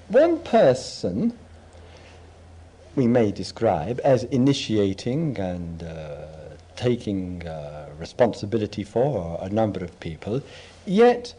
one 0.08 0.38
person 0.38 1.36
we 2.96 3.06
may 3.06 3.32
describe 3.32 4.00
as 4.02 4.24
initiating 4.24 5.38
and 5.38 5.82
uh, 5.82 6.24
taking 6.74 7.46
uh, 7.46 7.81
responsibility 8.02 8.84
for 8.84 9.38
a 9.40 9.48
number 9.48 9.82
of 9.84 9.98
people, 10.00 10.42
yet 10.86 11.34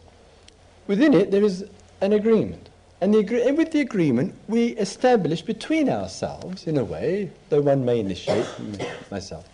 within 0.86 1.14
it 1.14 1.30
there 1.30 1.44
is 1.44 1.64
an 2.00 2.12
agreement. 2.12 2.68
And, 3.00 3.12
the 3.12 3.18
agree- 3.18 3.52
with 3.52 3.70
the 3.72 3.80
agreement, 3.80 4.34
we 4.48 4.68
establish 4.86 5.42
between 5.42 5.88
ourselves, 5.88 6.66
in 6.66 6.76
a 6.78 6.84
way, 6.84 7.30
though 7.50 7.60
one 7.60 7.84
may 7.84 8.00
initiate, 8.00 8.46
myself, 9.10 9.46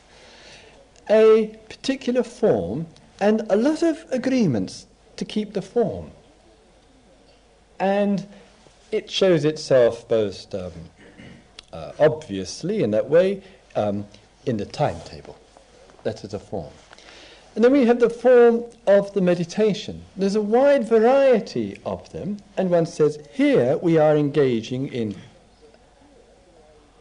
a 1.08 1.58
particular 1.68 2.22
form 2.22 2.86
and 3.20 3.42
a 3.50 3.56
lot 3.56 3.82
of 3.82 4.04
agreements 4.10 4.86
to 5.16 5.24
keep 5.24 5.52
the 5.52 5.62
form. 5.62 6.10
And 7.78 8.26
it 8.92 9.10
shows 9.10 9.44
itself 9.44 10.08
both 10.08 10.54
um, 10.54 10.72
uh, 11.72 11.92
obviously 11.98 12.82
in 12.82 12.90
that 12.92 13.08
way 13.08 13.42
um, 13.76 14.06
in 14.46 14.56
the 14.56 14.66
timetable. 14.66 15.36
That 16.02 16.24
is 16.24 16.34
a 16.34 16.38
form. 16.38 16.72
And 17.54 17.64
then 17.64 17.72
we 17.72 17.84
have 17.86 17.98
the 17.98 18.10
form 18.10 18.64
of 18.86 19.12
the 19.12 19.20
meditation. 19.20 20.02
There's 20.16 20.36
a 20.36 20.40
wide 20.40 20.88
variety 20.88 21.78
of 21.84 22.10
them, 22.12 22.38
and 22.56 22.70
one 22.70 22.86
says 22.86 23.18
here 23.32 23.76
we 23.78 23.98
are 23.98 24.16
engaging 24.16 24.88
in 24.88 25.16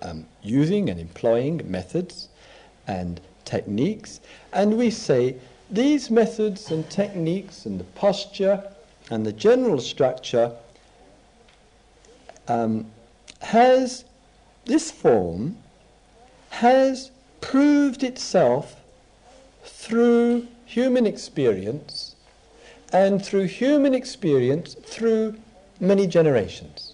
um, 0.02 0.26
using 0.42 0.90
and 0.90 1.00
employing 1.00 1.62
methods 1.70 2.30
and 2.88 3.22
techniques, 3.46 4.22
and 4.52 4.78
we 4.78 4.90
say 4.90 5.36
these 5.70 6.10
methods 6.10 6.72
and 6.72 6.90
techniques 6.90 7.66
and 7.66 7.80
the 7.80 7.84
posture 7.84 8.64
and 9.12 9.26
the 9.26 9.34
general 9.34 9.80
structure 9.80 10.52
um, 12.48 12.88
has, 13.42 14.06
this 14.66 14.90
form 14.90 15.58
has 16.50 17.12
proved 17.40 18.04
itself 18.04 18.79
through 19.70 20.48
human 20.66 21.06
experience 21.06 22.16
and 22.92 23.24
through 23.24 23.46
human 23.46 23.94
experience 23.94 24.74
through 24.74 25.36
many 25.80 26.08
generations. 26.08 26.94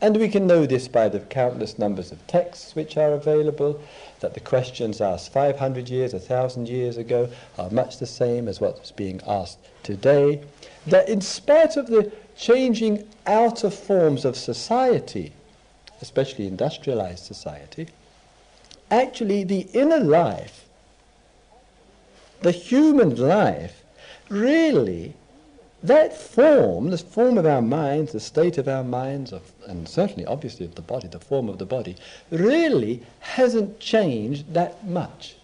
And 0.00 0.18
we 0.18 0.28
can 0.28 0.46
know 0.46 0.66
this 0.66 0.88
by 0.88 1.08
the 1.08 1.20
countless 1.20 1.78
numbers 1.78 2.12
of 2.12 2.24
texts 2.26 2.74
which 2.74 2.96
are 2.98 3.12
available, 3.12 3.80
that 4.20 4.34
the 4.34 4.40
questions 4.40 5.00
asked 5.00 5.32
500 5.32 5.88
years, 5.88 6.12
1,000 6.12 6.68
years 6.68 6.98
ago 6.98 7.30
are 7.58 7.70
much 7.70 7.98
the 7.98 8.06
same 8.06 8.46
as 8.46 8.60
what's 8.60 8.92
being 8.92 9.22
asked 9.26 9.58
today. 9.82 10.42
That 10.86 11.08
in 11.08 11.22
spite 11.22 11.76
of 11.76 11.86
the 11.86 12.12
changing 12.36 13.08
outer 13.26 13.70
forms 13.70 14.26
of 14.26 14.36
society, 14.36 15.32
especially 16.02 16.46
industrialized 16.46 17.24
society, 17.24 17.88
actually 18.90 19.44
the 19.44 19.68
inner 19.72 20.00
life, 20.00 20.66
the 22.42 22.52
human 22.52 23.14
life, 23.16 23.82
really 24.28 25.14
that 25.82 26.16
form, 26.16 26.90
the 26.90 26.98
form 26.98 27.38
of 27.38 27.46
our 27.46 27.62
minds, 27.62 28.12
the 28.12 28.20
state 28.20 28.58
of 28.58 28.66
our 28.66 28.82
minds, 28.82 29.32
of, 29.32 29.52
and 29.66 29.88
certainly 29.88 30.24
obviously 30.26 30.66
of 30.66 30.74
the 30.74 30.82
body, 30.82 31.06
the 31.06 31.20
form 31.20 31.48
of 31.48 31.58
the 31.58 31.66
body, 31.66 31.96
really 32.30 33.02
hasn't 33.20 33.78
changed 33.78 34.52
that 34.54 34.84
much. 34.86 35.36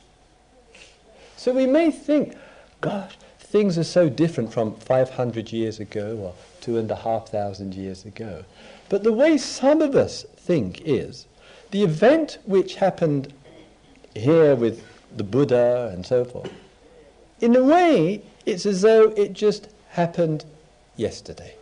So 1.37 1.53
we 1.53 1.67
may 1.67 1.91
think, 1.91 2.37
gosh, 2.81 3.17
things 3.39 3.77
are 3.79 3.85
so 3.85 4.09
different 4.09 4.53
from 4.53 4.75
500 4.77 5.53
years 5.53 5.79
ago 5.79 6.17
or 6.17 6.35
two 6.61 6.79
and 6.79 6.91
a 6.91 6.97
half 6.97 7.29
thousand 7.29 7.75
years 7.75 8.05
ago. 8.05 8.45
But 8.89 9.05
the 9.05 9.13
way 9.13 9.39
some 9.39 9.83
of 9.83 9.95
us 9.95 10.25
think 10.37 10.83
is 10.85 11.27
the 11.73 11.83
event 11.83 12.39
which 12.45 12.77
happened 12.77 13.33
here 14.15 14.55
with 14.55 14.85
the 15.17 15.25
Buddha 15.25 15.91
and 15.93 16.07
so 16.07 16.25
forth, 16.25 16.53
in 17.41 17.57
a 17.57 17.65
way, 17.65 18.23
it's 18.47 18.67
as 18.67 18.83
though 18.83 19.09
it 19.17 19.33
just 19.33 19.69
happened 19.89 20.45
yesterday. 20.97 21.55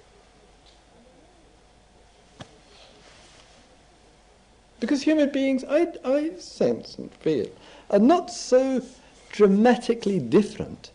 Because 4.80 5.02
human 5.02 5.30
beings, 5.30 5.64
I, 5.68 5.88
I 6.04 6.32
sense 6.38 6.98
and 6.98 7.12
feel, 7.14 7.46
are 7.90 7.98
not 7.98 8.30
so 8.30 8.82
dramatically 9.30 10.18
different 10.18 10.90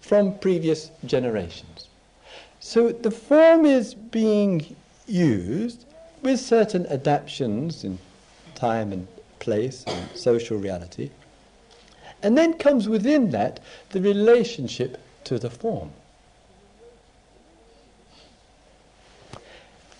from 0.00 0.38
previous 0.38 0.90
generations. 1.04 1.88
So 2.60 2.90
the 2.92 3.10
form 3.10 3.66
is 3.66 3.94
being 3.94 4.76
used 5.06 5.84
with 6.22 6.40
certain 6.40 6.86
adaptations 6.86 7.84
in 7.84 7.98
time 8.64 8.92
and 8.92 9.06
place 9.40 9.84
and 9.86 10.16
social 10.16 10.56
reality. 10.56 11.10
And 12.22 12.38
then 12.38 12.54
comes 12.54 12.88
within 12.88 13.30
that 13.30 13.60
the 13.90 14.00
relationship 14.00 14.98
to 15.24 15.38
the 15.38 15.50
form. 15.50 15.90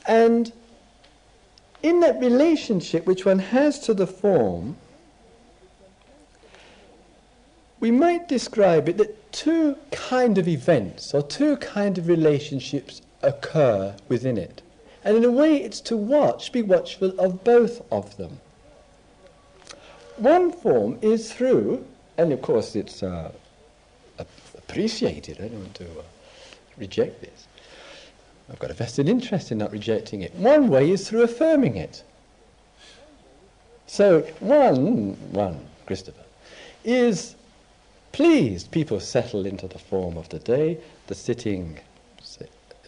And 0.07 0.53
in 1.83 2.01
that 2.01 2.19
relationship 2.21 3.07
which 3.07 3.27
one 3.27 3.39
has 3.39 3.79
to 3.81 3.93
the 3.93 4.07
form, 4.07 4.77
we 7.81 7.91
might 7.91 8.29
describe 8.29 8.89
it 8.89 8.97
that 8.97 9.33
two 9.33 9.77
kind 9.91 10.39
of 10.39 10.49
events 10.49 11.13
or 11.13 11.23
two 11.23 11.59
kind 11.59 11.99
of 11.99 12.09
relationships 12.09 13.03
occur 13.21 13.95
within 14.09 14.39
it. 14.39 14.63
And 15.05 15.19
in 15.19 15.25
a 15.25 15.31
way, 15.31 15.53
it's 15.63 15.83
to 15.83 15.97
watch, 15.99 16.51
be 16.51 16.63
watchful 16.63 17.11
of 17.21 17.45
both 17.45 17.83
of 17.93 18.17
them. 18.17 18.41
One 20.17 20.53
form 20.53 20.99
is 21.03 21.33
through, 21.33 21.85
and 22.17 22.33
of 22.33 22.41
course 22.41 22.77
it's 22.77 23.03
uh, 23.03 23.33
appreciated, 24.57 25.39
I 25.41 25.49
don't 25.49 25.61
want 25.61 25.75
to 25.77 25.85
uh, 25.85 26.03
reject 26.77 27.21
this, 27.21 27.47
I've 28.51 28.59
got 28.59 28.71
a 28.71 28.75
vested 28.75 29.09
interest 29.09 29.51
in 29.51 29.59
not 29.59 29.73
rejecting 29.73 30.21
it. 30.23 30.35
One 30.35 30.69
way 30.69 30.91
is 30.91 31.09
through 31.09 31.23
affirming 31.23 31.77
it. 31.77 32.03
So, 33.87 34.21
one, 34.41 35.15
one, 35.33 35.61
Christopher, 35.87 36.25
is 36.85 37.37
pleased 38.13 38.71
people 38.71 39.01
settle 39.01 39.47
into 39.47 39.67
the 39.67 39.79
form 39.79 40.17
of 40.17 40.29
the 40.29 40.39
day, 40.39 40.79
the 41.07 41.15
sitting, 41.15 41.79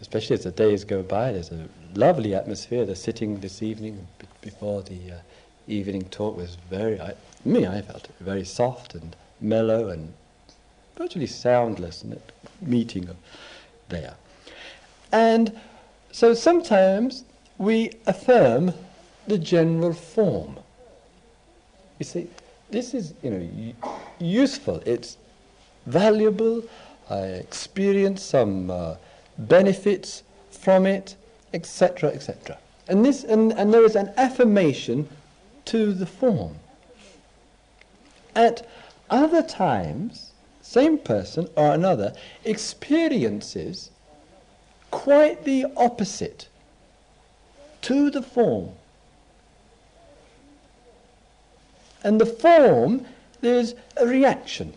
especially 0.01 0.35
as 0.35 0.45
the 0.45 0.53
days 0.53 0.85
go 0.85 1.03
by, 1.03 1.33
there's 1.33 1.51
a 1.51 1.69
lovely 1.95 2.35
atmosphere. 2.35 2.85
The 2.85 2.97
sitting 2.97 3.41
this 3.41 3.63
evening 3.63 4.07
before 4.41 4.83
the 4.83 5.13
uh, 5.13 5.19
evening 5.67 6.05
talk 6.05 6.37
was 6.37 6.57
very, 6.71 7.01
I, 7.01 7.15
me, 7.45 7.67
I 7.67 7.83
felt 7.83 8.05
it 8.05 8.15
very 8.21 8.45
soft 8.45 8.95
and 8.95 9.17
mellow 9.41 9.89
and 9.89 10.13
virtually 10.97 11.27
soundless 11.27 12.03
in 12.03 12.11
that 12.11 12.33
meeting 12.61 13.09
there. 13.89 14.15
And 15.13 15.59
so 16.13 16.35
sometimes 16.35 17.25
we 17.59 17.93
affirm 18.07 18.73
the 19.27 19.39
general 19.39 19.93
form. 19.93 20.57
You 21.99 22.05
see, 22.05 22.29
this 22.71 22.95
is 22.95 23.15
you 23.23 23.31
know 23.31 23.75
useful. 24.19 24.83
It's 24.87 25.17
valuable. 25.87 26.63
I 27.09 27.21
experience 27.21 28.23
some 28.23 28.71
uh, 28.71 28.97
benefits 29.39 30.23
from 30.51 30.87
it, 30.87 31.17
etc., 31.55 32.11
etc. 32.11 32.59
And 32.89 33.05
this 33.05 33.25
and, 33.25 33.53
and 33.53 33.73
there 33.73 33.85
is 33.85 33.97
an 33.97 34.13
affirmation 34.17 35.09
to 35.67 35.93
the 35.93 36.07
form. 36.07 36.57
At 38.35 38.67
other 39.09 39.43
times, 39.43 40.33
same 40.63 40.99
person 40.99 41.49
or 41.57 41.73
another 41.73 42.13
experiences 42.45 43.91
quite 44.91 45.45
the 45.45 45.67
opposite 45.77 46.49
to 47.83 48.11
the 48.11 48.23
form. 48.23 48.71
And 52.03 52.21
the 52.21 52.27
form, 52.27 53.07
there's 53.41 53.75
a 53.97 54.07
reaction. 54.07 54.75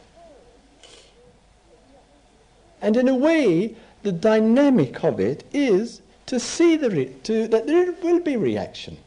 And 2.82 2.96
in 2.96 3.08
a 3.08 3.16
way, 3.16 3.76
the 4.04 4.12
dynamic 4.12 5.04
of 5.04 5.20
it 5.20 5.44
is 5.54 6.02
to 6.28 6.40
see 6.40 6.76
the 6.76 6.90
re- 6.90 7.14
to, 7.24 7.48
that 7.48 7.68
there 7.68 7.92
will 8.04 8.20
be 8.20 8.38
reaction. 8.38 8.98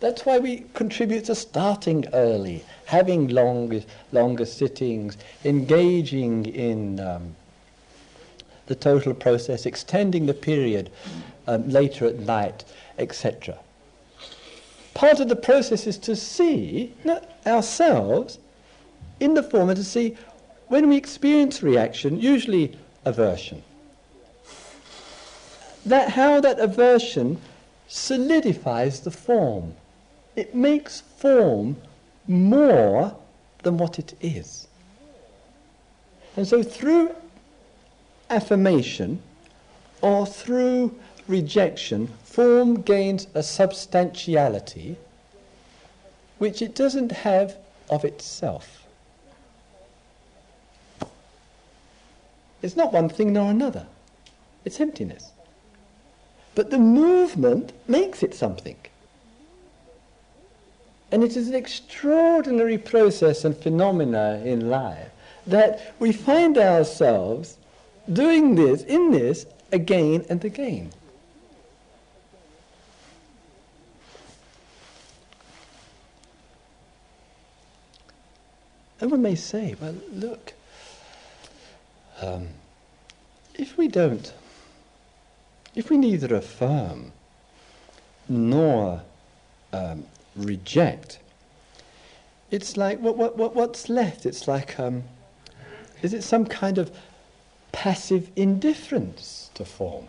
That's 0.00 0.24
why 0.24 0.38
we 0.38 0.64
contribute 0.74 1.24
to 1.24 1.34
starting 1.34 2.06
early, 2.12 2.64
having 2.86 3.28
longer, 3.28 3.82
longer 4.12 4.44
sittings, 4.44 5.16
engaging 5.44 6.46
in 6.46 7.00
um, 7.00 7.34
the 8.66 8.76
total 8.76 9.12
process, 9.12 9.66
extending 9.66 10.26
the 10.26 10.34
period 10.34 10.90
um, 11.48 11.68
later 11.68 12.06
at 12.06 12.20
night, 12.20 12.64
etc. 12.98 13.58
Part 14.94 15.18
of 15.18 15.28
the 15.28 15.36
process 15.36 15.86
is 15.86 15.98
to 15.98 16.14
see 16.14 16.94
ourselves 17.46 18.38
in 19.18 19.34
the 19.34 19.42
form 19.42 19.70
and 19.70 19.76
to 19.76 19.84
see 19.84 20.16
when 20.68 20.88
we 20.88 20.96
experience 20.96 21.62
reaction, 21.62 22.20
usually 22.20 22.78
aversion, 23.04 23.62
that 25.84 26.10
how 26.10 26.40
that 26.40 26.60
aversion 26.60 27.40
solidifies 27.88 29.00
the 29.00 29.10
form. 29.10 29.74
It 30.38 30.54
makes 30.54 31.00
form 31.00 31.78
more 32.28 33.16
than 33.64 33.76
what 33.76 33.98
it 33.98 34.14
is. 34.20 34.68
And 36.36 36.46
so 36.46 36.62
through 36.62 37.12
affirmation 38.30 39.20
or 40.00 40.24
through 40.26 40.94
rejection, 41.26 42.06
form 42.22 42.82
gains 42.82 43.26
a 43.34 43.42
substantiality 43.42 44.96
which 46.38 46.62
it 46.62 46.76
doesn't 46.76 47.10
have 47.10 47.56
of 47.90 48.04
itself. 48.04 48.86
It's 52.62 52.76
not 52.76 52.92
one 52.92 53.08
thing 53.08 53.32
nor 53.32 53.50
another. 53.50 53.88
It's 54.64 54.78
emptiness. 54.78 55.32
But 56.54 56.70
the 56.70 56.78
movement 56.78 57.72
makes 57.88 58.22
it 58.22 58.36
something. 58.36 58.76
And 61.10 61.24
it 61.24 61.36
is 61.36 61.48
an 61.48 61.54
extraordinary 61.54 62.78
process 62.78 63.44
and 63.44 63.56
phenomena 63.56 64.42
in 64.44 64.68
life 64.68 65.08
that 65.46 65.94
we 65.98 66.12
find 66.12 66.58
ourselves 66.58 67.56
doing 68.12 68.54
this, 68.54 68.82
in 68.82 69.10
this, 69.10 69.46
again 69.72 70.24
and 70.28 70.44
again. 70.44 70.90
And 79.00 79.10
one 79.10 79.22
may 79.22 79.36
say, 79.36 79.76
well, 79.80 79.94
look, 80.12 80.52
um, 82.20 82.48
if 83.54 83.76
we 83.78 83.88
don't, 83.88 84.32
if 85.74 85.88
we 85.88 85.96
neither 85.96 86.34
affirm 86.34 87.12
nor 88.28 89.02
um, 89.72 90.04
reject, 90.38 91.18
it's 92.50 92.76
like 92.76 92.98
what, 93.00 93.16
what, 93.16 93.36
what, 93.36 93.54
what's 93.54 93.88
left? 93.88 94.24
It's 94.24 94.48
like, 94.48 94.78
um, 94.78 95.04
is 96.02 96.14
it 96.14 96.22
some 96.22 96.46
kind 96.46 96.78
of 96.78 96.90
passive 97.72 98.30
indifference 98.36 99.50
to 99.54 99.64
form? 99.64 100.08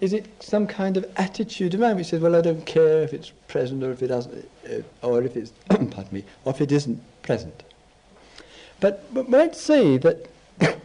Is 0.00 0.12
it 0.12 0.26
some 0.42 0.66
kind 0.66 0.96
of 0.96 1.06
attitude 1.16 1.74
of 1.74 1.80
mind 1.80 1.96
which 1.96 2.08
says, 2.08 2.20
well, 2.20 2.34
I 2.34 2.40
don't 2.40 2.66
care 2.66 3.02
if 3.02 3.14
it's 3.14 3.30
present 3.46 3.84
or 3.84 3.92
if 3.92 4.02
it 4.02 4.08
doesn't, 4.08 4.48
uh, 4.68 5.06
or 5.06 5.22
if 5.22 5.36
it's, 5.36 5.52
pardon 5.68 6.08
me, 6.10 6.24
or 6.44 6.52
if 6.52 6.60
it 6.60 6.72
isn't 6.72 7.00
present? 7.22 7.62
But, 8.80 9.14
but 9.14 9.28
might 9.28 9.54
say 9.54 9.98
that 9.98 10.28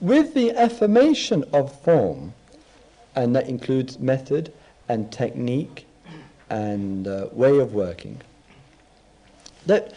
with 0.00 0.34
the 0.34 0.52
affirmation 0.52 1.44
of 1.52 1.76
form, 1.82 2.32
and 3.16 3.34
that 3.34 3.48
includes 3.48 3.98
method 3.98 4.52
and 4.88 5.10
technique 5.10 5.86
and 6.50 7.08
uh, 7.08 7.28
way 7.32 7.58
of 7.58 7.72
working, 7.72 8.20
that 9.66 9.92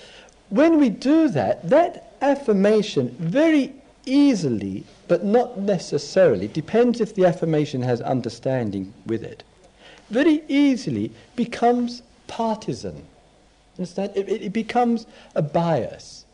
when 0.50 0.80
we 0.80 0.90
do 0.90 1.30
that, 1.30 1.68
that 1.70 2.14
affirmation 2.22 3.16
very 3.20 3.74
easily, 4.06 4.84
but 5.08 5.24
not 5.24 5.58
necessarily, 5.58 6.48
depends 6.48 7.02
if 7.02 7.16
the 7.16 7.26
affirmation 7.26 7.82
has 7.82 8.02
understanding 8.02 8.94
with 9.06 9.24
it, 9.24 9.44
very 10.10 10.44
easily 10.48 11.12
becomes 11.36 12.02
partisan. 12.28 13.06
Understand? 13.78 14.12
It, 14.16 14.30
it, 14.30 14.54
becomes 14.54 15.08
a 15.36 15.42
bias. 15.42 16.26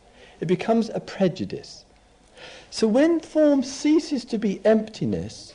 It 0.41 0.47
becomes 0.47 0.89
a 0.89 0.99
prejudice. 0.99 1.85
So 2.71 2.87
when 2.87 3.19
form 3.19 3.63
ceases 3.63 4.25
to 4.25 4.37
be 4.37 4.61
emptiness 4.65 5.53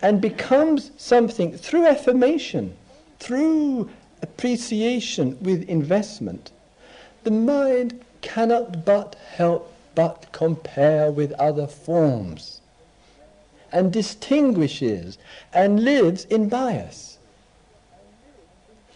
and 0.00 0.20
becomes 0.20 0.90
something 0.96 1.56
through 1.56 1.86
affirmation, 1.86 2.76
through 3.22 3.88
appreciation 4.20 5.38
with 5.40 5.62
investment, 5.68 6.50
the 7.22 7.30
mind 7.30 8.04
cannot 8.20 8.84
but 8.84 9.14
help 9.36 9.72
but 9.94 10.26
compare 10.32 11.08
with 11.12 11.30
other 11.34 11.68
forms 11.68 12.60
and 13.70 13.92
distinguishes 13.92 15.18
and 15.52 15.84
lives 15.84 16.24
in 16.24 16.48
bias. 16.48 17.18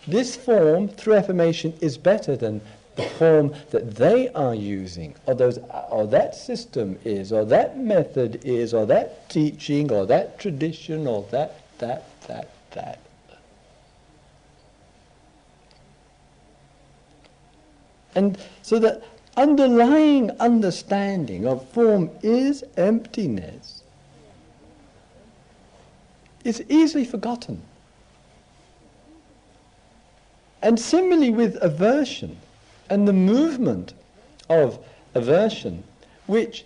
This 0.08 0.34
form, 0.34 0.88
through 0.88 1.14
affirmation, 1.14 1.74
is 1.80 1.96
better 1.96 2.34
than 2.36 2.60
the 2.96 3.04
form 3.04 3.54
that 3.70 3.94
they 3.94 4.28
are 4.30 4.54
using, 4.56 5.14
or, 5.26 5.34
those, 5.34 5.58
or 5.90 6.04
that 6.08 6.34
system 6.34 6.98
is, 7.04 7.32
or 7.32 7.44
that 7.44 7.78
method 7.78 8.40
is, 8.44 8.74
or 8.74 8.86
that 8.86 9.28
teaching, 9.28 9.92
or 9.92 10.04
that 10.06 10.40
tradition, 10.40 11.06
or 11.06 11.24
that, 11.30 11.60
that, 11.78 12.04
that, 12.26 12.50
that. 12.72 12.98
And 18.16 18.36
so 18.62 18.80
the 18.80 19.02
underlying 19.36 20.30
understanding 20.40 21.46
of 21.46 21.68
form 21.68 22.10
is 22.22 22.64
emptiness 22.76 23.82
is 26.46 26.64
easily 26.68 27.04
forgotten. 27.04 27.60
And 30.62 30.78
similarly 30.78 31.30
with 31.30 31.58
aversion 31.60 32.38
and 32.88 33.06
the 33.06 33.12
movement 33.12 33.92
of 34.48 34.78
aversion, 35.14 35.82
which 36.26 36.64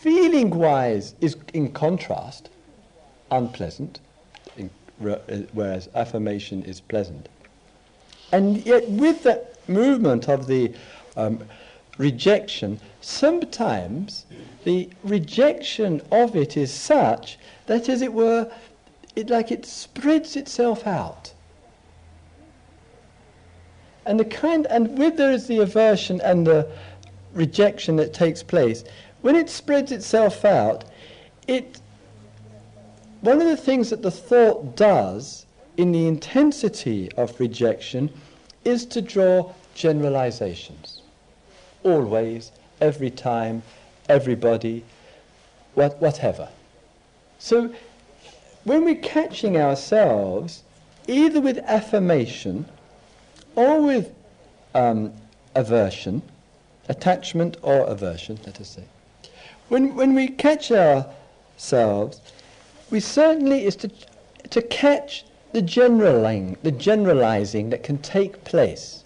feeling 0.00 0.50
wise 0.50 1.14
is 1.20 1.36
in 1.52 1.70
contrast 1.72 2.48
unpleasant, 3.30 4.00
in, 4.56 4.70
whereas 4.98 5.88
affirmation 5.94 6.62
is 6.64 6.80
pleasant. 6.80 7.28
And 8.32 8.64
yet, 8.64 8.88
with 8.88 9.22
that 9.24 9.49
movement 9.70 10.28
of 10.28 10.46
the 10.46 10.74
um, 11.16 11.42
rejection, 11.96 12.80
sometimes 13.00 14.26
the 14.64 14.90
rejection 15.04 16.02
of 16.10 16.36
it 16.36 16.56
is 16.56 16.72
such 16.72 17.38
that, 17.66 17.88
as 17.88 18.02
it 18.02 18.12
were, 18.12 18.50
it 19.16 19.30
like 19.30 19.50
it 19.50 19.64
spreads 19.64 20.36
itself 20.36 20.86
out. 20.86 21.32
And 24.06 24.18
the 24.18 24.24
kind 24.24 24.66
and 24.66 24.98
with 24.98 25.16
there 25.16 25.30
is 25.30 25.46
the 25.46 25.58
aversion 25.58 26.20
and 26.22 26.46
the 26.46 26.68
rejection 27.32 27.96
that 27.96 28.12
takes 28.12 28.42
place, 28.42 28.84
when 29.22 29.36
it 29.36 29.50
spreads 29.50 29.92
itself 29.92 30.44
out, 30.44 30.84
it 31.46 31.80
one 33.20 33.40
of 33.40 33.48
the 33.48 33.56
things 33.56 33.90
that 33.90 34.00
the 34.00 34.10
thought 34.10 34.76
does 34.76 35.44
in 35.76 35.92
the 35.92 36.06
intensity 36.06 37.10
of 37.12 37.38
rejection 37.38 38.10
is 38.64 38.86
to 38.86 39.02
draw 39.02 39.52
generalizations. 39.80 41.02
Always, 41.82 42.52
every 42.80 43.10
time, 43.10 43.62
everybody, 44.08 44.84
what, 45.74 46.00
whatever. 46.00 46.48
So 47.38 47.72
when 48.64 48.84
we're 48.84 48.96
catching 48.96 49.56
ourselves, 49.56 50.62
either 51.08 51.40
with 51.40 51.58
affirmation 51.58 52.66
or 53.56 53.80
with 53.80 54.12
um, 54.74 55.12
aversion, 55.54 56.22
attachment 56.88 57.56
or 57.62 57.86
aversion, 57.86 58.38
let 58.44 58.60
us 58.60 58.68
say, 58.68 58.84
when, 59.68 59.94
when 59.94 60.14
we 60.14 60.28
catch 60.28 60.70
ourselves, 60.70 62.20
we 62.90 63.00
certainly 63.00 63.64
is 63.64 63.76
to, 63.76 63.90
to 64.50 64.60
catch 64.62 65.24
the 65.52 65.62
generaling, 65.62 66.56
the 66.62 66.72
generalizing 66.72 67.70
that 67.70 67.82
can 67.82 67.98
take 67.98 68.44
place. 68.44 69.04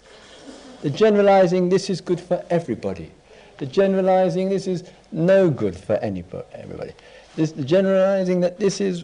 The 0.85 0.91
generalizing, 0.91 1.69
this 1.69 1.89
is 1.89 1.99
good 1.99 2.19
for 2.19 2.45
everybody. 2.51 3.09
The 3.57 3.65
generalizing, 3.65 4.49
this 4.49 4.67
is 4.67 4.83
no 5.11 5.49
good 5.49 5.75
for 5.75 5.95
anybody. 5.95 6.93
This, 7.35 7.53
the 7.53 7.63
generalizing 7.63 8.41
that 8.41 8.59
this 8.59 8.79
is 8.79 9.03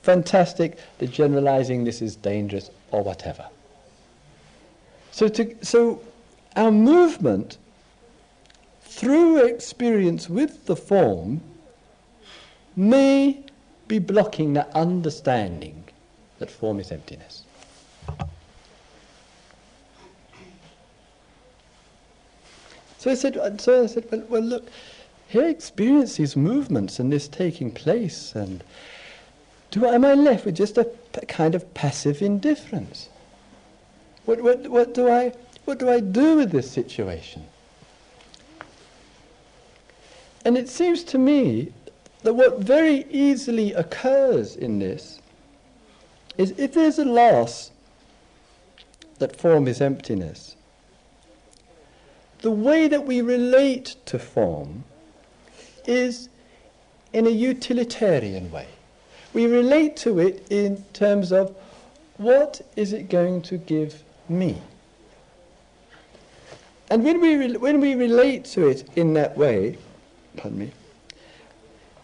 fantastic, 0.00 0.78
the 0.96 1.06
generalizing 1.06 1.84
this 1.84 2.00
is 2.00 2.16
dangerous 2.16 2.70
or 2.92 3.02
whatever. 3.02 3.46
So, 5.10 5.28
to, 5.28 5.54
so 5.62 6.00
our 6.56 6.70
movement 6.70 7.58
through 8.84 9.44
experience 9.44 10.30
with 10.30 10.64
the 10.64 10.76
form 10.76 11.42
may 12.74 13.44
be 13.86 13.98
blocking 13.98 14.54
that 14.54 14.70
understanding 14.74 15.84
that 16.38 16.50
form 16.50 16.80
is 16.80 16.90
emptiness. 16.90 17.42
So 22.98 23.10
I 23.10 23.14
said, 23.14 23.36
uh, 23.36 23.56
so 23.58 23.84
I 23.84 23.86
said, 23.86 24.06
well, 24.10 24.24
well 24.28 24.42
look, 24.42 24.68
here 25.28 25.44
I 25.44 25.48
experience 25.48 26.16
these 26.16 26.36
movements 26.36 26.98
and 26.98 27.12
this 27.12 27.28
taking 27.28 27.70
place, 27.70 28.34
and 28.34 28.64
do 29.70 29.86
am 29.86 30.04
I 30.04 30.14
left 30.14 30.44
with 30.44 30.56
just 30.56 30.78
a, 30.78 30.90
a 31.14 31.26
kind 31.26 31.54
of 31.54 31.72
passive 31.74 32.22
indifference? 32.22 33.08
What, 34.24 34.42
what, 34.42 34.68
what, 34.68 34.94
do 34.94 35.08
I, 35.08 35.32
what 35.64 35.78
do 35.78 35.88
I 35.88 36.00
do 36.00 36.36
with 36.36 36.50
this 36.50 36.70
situation? 36.70 37.44
And 40.44 40.56
it 40.56 40.68
seems 40.68 41.04
to 41.04 41.18
me 41.18 41.72
that 42.22 42.34
what 42.34 42.58
very 42.58 43.06
easily 43.10 43.72
occurs 43.74 44.56
in 44.56 44.78
this 44.78 45.20
is 46.36 46.52
if 46.58 46.72
there's 46.74 46.98
a 46.98 47.04
loss 47.04 47.70
that 49.18 49.36
form 49.36 49.68
is 49.68 49.80
emptiness, 49.80 50.56
the 52.40 52.50
way 52.50 52.88
that 52.88 53.04
we 53.04 53.20
relate 53.20 53.96
to 54.06 54.18
form 54.18 54.84
is 55.86 56.28
in 57.12 57.26
a 57.26 57.30
utilitarian 57.30 58.50
way. 58.50 58.66
We 59.32 59.46
relate 59.46 59.96
to 59.98 60.18
it 60.18 60.46
in 60.50 60.84
terms 60.92 61.32
of 61.32 61.54
what 62.16 62.60
is 62.76 62.92
it 62.92 63.08
going 63.08 63.42
to 63.42 63.56
give 63.56 64.02
me? 64.28 64.60
And 66.90 67.04
when 67.04 67.20
we, 67.20 67.36
re- 67.36 67.56
when 67.56 67.80
we 67.80 67.94
relate 67.94 68.44
to 68.46 68.66
it 68.66 68.88
in 68.96 69.14
that 69.14 69.36
way, 69.36 69.78
pardon 70.36 70.58
me, 70.58 70.72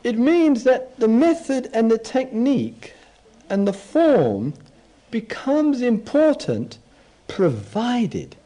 it 0.03 0.19
means 0.19 0.65
that 0.65 0.99
the 0.99 1.09
method 1.09 1.71
and 1.73 1.91
the 1.91 1.99
technique 1.99 2.93
and 3.49 3.67
the 3.67 3.73
form 3.73 4.55
becomes 5.11 5.81
important 5.81 6.79
provided 7.29 8.37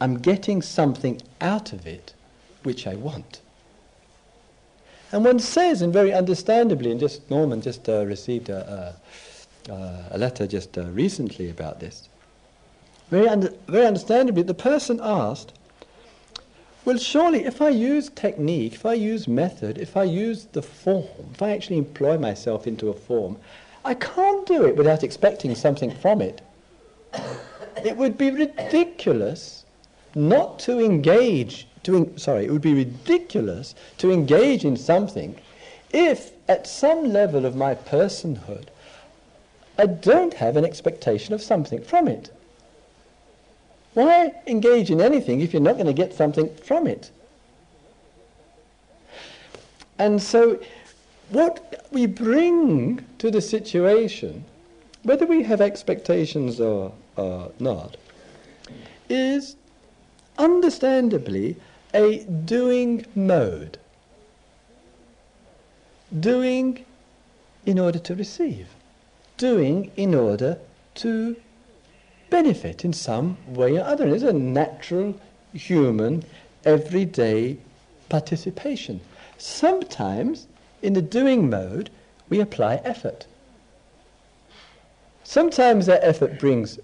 I'm 0.00 0.18
getting 0.18 0.62
something 0.62 1.20
out 1.40 1.72
of 1.72 1.86
it 1.86 2.14
which 2.62 2.86
I 2.86 2.94
want. 2.94 3.40
And 5.12 5.24
one 5.24 5.40
says, 5.40 5.82
and 5.82 5.92
very 5.92 6.12
understandably, 6.12 6.90
and 6.90 7.00
just 7.00 7.28
Norman 7.30 7.60
just 7.60 7.88
uh, 7.88 8.06
received 8.06 8.48
a, 8.48 8.96
a, 9.68 10.08
a, 10.12 10.18
letter 10.18 10.46
just 10.46 10.78
uh, 10.78 10.84
recently 10.84 11.50
about 11.50 11.80
this. 11.80 12.08
Very, 13.10 13.28
under, 13.28 13.52
very 13.66 13.86
understandably, 13.86 14.42
the 14.42 14.54
person 14.54 15.00
asked, 15.02 15.52
well, 16.84 16.96
surely 16.96 17.44
if 17.44 17.60
I 17.60 17.70
use 17.70 18.08
technique, 18.10 18.74
if 18.74 18.86
I 18.86 18.94
use 18.94 19.26
method, 19.26 19.78
if 19.78 19.96
I 19.96 20.04
use 20.04 20.46
the 20.52 20.62
form, 20.62 21.08
if 21.34 21.42
I 21.42 21.50
actually 21.50 21.78
employ 21.78 22.16
myself 22.16 22.66
into 22.66 22.88
a 22.88 22.94
form, 22.94 23.36
I 23.84 23.94
can't 23.94 24.46
do 24.46 24.64
it 24.64 24.76
without 24.76 25.02
expecting 25.02 25.54
something 25.54 25.90
from 25.90 26.22
it. 26.22 26.40
It 27.84 27.96
would 27.96 28.16
be 28.16 28.30
ridiculous 28.30 29.59
not 30.14 30.58
to 30.60 30.80
engage, 30.80 31.66
to 31.84 31.96
en- 31.96 32.18
sorry, 32.18 32.44
it 32.46 32.50
would 32.50 32.62
be 32.62 32.74
ridiculous 32.74 33.74
to 33.98 34.10
engage 34.10 34.64
in 34.64 34.76
something 34.76 35.36
if 35.92 36.32
at 36.48 36.66
some 36.66 37.12
level 37.12 37.44
of 37.46 37.56
my 37.56 37.74
personhood 37.74 38.68
I 39.78 39.86
don't 39.86 40.34
have 40.34 40.58
an 40.58 40.64
expectation 40.64 41.32
of 41.32 41.40
something 41.40 41.80
from 41.82 42.06
it. 42.06 42.30
Why 43.94 44.34
engage 44.46 44.90
in 44.90 45.00
anything 45.00 45.40
if 45.40 45.54
you're 45.54 45.62
not 45.62 45.74
going 45.74 45.86
to 45.86 45.94
get 45.94 46.12
something 46.12 46.54
from 46.56 46.86
it? 46.86 47.10
And 49.98 50.20
so, 50.22 50.60
what 51.30 51.86
we 51.90 52.06
bring 52.06 53.04
to 53.18 53.30
the 53.30 53.40
situation, 53.40 54.44
whether 55.02 55.24
we 55.24 55.42
have 55.44 55.60
expectations 55.60 56.60
or, 56.60 56.92
or 57.16 57.50
not, 57.58 57.96
is 59.08 59.56
understandably 60.40 61.56
a 61.92 62.24
doing 62.24 63.04
mode. 63.14 63.78
Doing 66.18 66.84
in 67.66 67.78
order 67.78 67.98
to 67.98 68.14
receive. 68.14 68.68
Doing 69.36 69.90
in 69.96 70.14
order 70.14 70.58
to 70.96 71.36
benefit 72.30 72.84
in 72.84 72.92
some 72.92 73.36
way 73.46 73.76
or 73.76 73.84
other. 73.84 74.08
It's 74.08 74.24
a 74.24 74.32
natural, 74.32 75.20
human, 75.52 76.24
everyday 76.64 77.58
participation. 78.08 79.00
Sometimes, 79.36 80.46
in 80.82 80.94
the 80.94 81.02
doing 81.02 81.50
mode, 81.50 81.90
we 82.28 82.40
apply 82.40 82.76
effort. 82.84 83.26
Sometimes 85.24 85.86
that 85.86 86.02
effort 86.02 86.38
brings, 86.40 86.78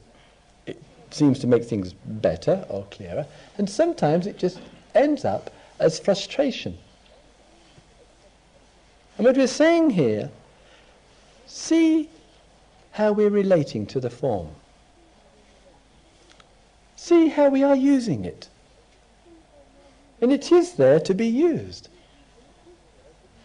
seems 1.16 1.38
to 1.38 1.46
make 1.46 1.64
things 1.64 1.92
better 1.92 2.64
or 2.68 2.84
clearer, 2.90 3.26
and 3.58 3.68
sometimes 3.68 4.26
it 4.26 4.38
just 4.38 4.60
ends 4.94 5.24
up 5.24 5.50
as 5.78 5.98
frustration. 5.98 6.76
And 9.16 9.26
what 9.26 9.36
we're 9.36 9.46
saying 9.46 9.90
here, 9.90 10.30
see 11.46 12.10
how 12.92 13.12
we're 13.12 13.30
relating 13.30 13.86
to 13.86 14.00
the 14.00 14.10
form. 14.10 14.48
See 16.96 17.28
how 17.28 17.48
we 17.48 17.62
are 17.62 17.76
using 17.76 18.24
it. 18.24 18.48
And 20.20 20.32
it 20.32 20.52
is 20.52 20.72
there 20.72 21.00
to 21.00 21.14
be 21.14 21.26
used. 21.26 21.88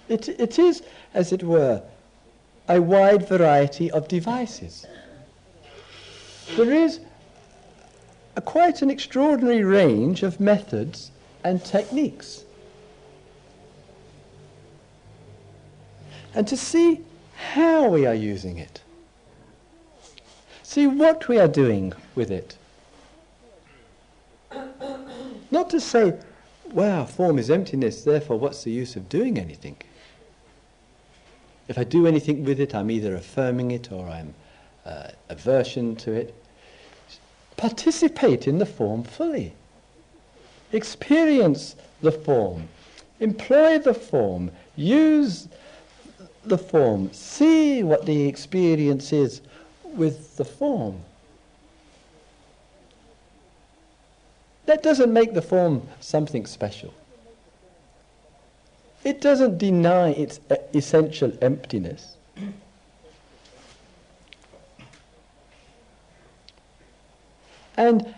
It, 0.09 0.27
it 0.27 0.59
is, 0.59 0.83
as 1.13 1.31
it 1.31 1.43
were, 1.43 1.81
a 2.67 2.81
wide 2.81 3.27
variety 3.27 3.91
of 3.91 4.07
devices. 4.07 4.85
There 6.55 6.71
is 6.71 6.99
a 8.35 8.41
quite 8.41 8.81
an 8.81 8.89
extraordinary 8.89 9.63
range 9.63 10.23
of 10.23 10.39
methods 10.39 11.11
and 11.43 11.63
techniques. 11.63 12.45
And 16.33 16.47
to 16.47 16.55
see 16.55 17.01
how 17.35 17.89
we 17.89 18.05
are 18.05 18.15
using 18.15 18.57
it, 18.57 18.81
see 20.63 20.87
what 20.87 21.27
we 21.27 21.37
are 21.39 21.47
doing 21.47 21.93
with 22.15 22.31
it. 22.31 22.55
Not 25.49 25.69
to 25.71 25.81
say, 25.81 26.17
wow, 26.71 27.03
form 27.03 27.37
is 27.37 27.49
emptiness, 27.49 28.03
therefore 28.03 28.39
what's 28.39 28.63
the 28.63 28.71
use 28.71 28.95
of 28.95 29.09
doing 29.09 29.37
anything? 29.37 29.75
If 31.67 31.77
I 31.77 31.83
do 31.83 32.07
anything 32.07 32.45
with 32.45 32.59
it, 32.61 32.73
I'm 32.73 32.89
either 32.89 33.15
affirming 33.15 33.71
it 33.71 33.91
or 33.91 34.07
I'm 34.07 34.33
uh, 34.85 35.09
aversion 35.29 35.95
to 35.97 36.13
it. 36.13 36.33
Participate 37.61 38.47
in 38.47 38.57
the 38.57 38.65
form 38.65 39.03
fully. 39.03 39.53
experience 40.71 41.75
the 42.01 42.11
form, 42.11 42.67
employ 43.19 43.77
the 43.77 43.93
form, 43.93 44.49
use 44.75 45.47
the 46.43 46.57
form, 46.57 47.13
see 47.13 47.83
what 47.83 48.07
the 48.07 48.27
experience 48.27 49.13
is 49.13 49.41
with 49.83 50.37
the 50.37 50.43
form. 50.43 51.01
That 54.65 54.81
doesn't 54.81 55.13
make 55.13 55.35
the 55.35 55.43
form 55.43 55.87
something 55.99 56.47
special. 56.47 56.95
It 59.03 59.21
doesn't 59.21 59.59
deny 59.59 60.13
its 60.13 60.39
uh, 60.49 60.55
essential 60.73 61.31
emptiness. 61.43 62.15
And 67.81 68.13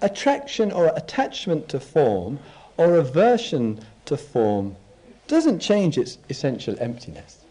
attraction 0.00 0.72
or 0.72 0.86
attachment 0.96 1.68
to 1.68 1.78
form 1.78 2.38
or 2.78 2.94
aversion 2.94 3.84
to 4.06 4.16
form 4.16 4.76
doesn't 5.28 5.58
change 5.58 5.98
its 5.98 6.16
essential 6.30 6.74
emptiness. 6.80 7.44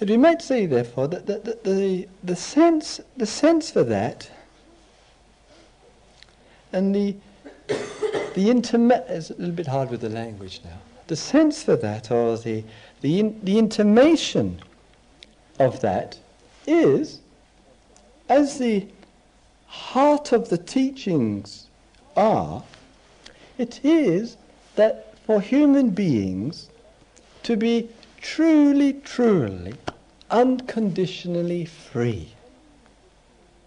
we 0.00 0.16
might 0.16 0.40
say, 0.40 0.64
therefore, 0.64 1.08
that 1.08 1.26
the, 1.26 1.40
the, 1.40 1.58
the, 1.64 2.08
the, 2.22 2.36
sense, 2.36 3.00
the 3.16 3.26
sense 3.26 3.72
for 3.72 3.82
that 3.82 4.30
and 6.72 6.94
the, 6.94 7.16
the 8.34 8.50
intimate, 8.50 9.04
it's 9.08 9.30
a 9.30 9.34
little 9.34 9.54
bit 9.54 9.66
hard 9.66 9.90
with 9.90 10.00
the 10.00 10.08
language 10.08 10.60
now, 10.64 10.78
the 11.06 11.16
sense 11.16 11.62
for 11.62 11.76
that 11.76 12.10
or 12.10 12.36
the, 12.36 12.64
the, 13.00 13.20
in, 13.20 13.40
the 13.42 13.58
intimation 13.58 14.60
of 15.58 15.80
that 15.80 16.18
is, 16.66 17.20
as 18.28 18.58
the 18.58 18.86
heart 19.66 20.32
of 20.32 20.48
the 20.48 20.58
teachings 20.58 21.66
are, 22.16 22.62
it 23.56 23.80
is 23.84 24.36
that 24.76 25.16
for 25.24 25.40
human 25.40 25.90
beings 25.90 26.68
to 27.42 27.56
be 27.56 27.88
truly, 28.20 28.92
truly, 28.92 29.74
unconditionally 30.30 31.64
free. 31.64 32.28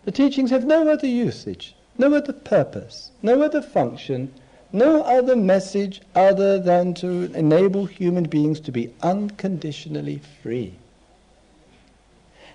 The 0.05 0.11
teachings 0.11 0.49
have 0.49 0.65
no 0.65 0.87
other 0.89 1.07
usage, 1.07 1.75
no 1.97 2.13
other 2.13 2.33
purpose, 2.33 3.11
no 3.21 3.41
other 3.41 3.61
function, 3.61 4.33
no 4.71 5.03
other 5.03 5.35
message 5.35 6.01
other 6.15 6.59
than 6.59 6.93
to 6.95 7.31
enable 7.33 7.85
human 7.85 8.23
beings 8.23 8.59
to 8.61 8.71
be 8.71 8.93
unconditionally 9.01 10.21
free. 10.41 10.73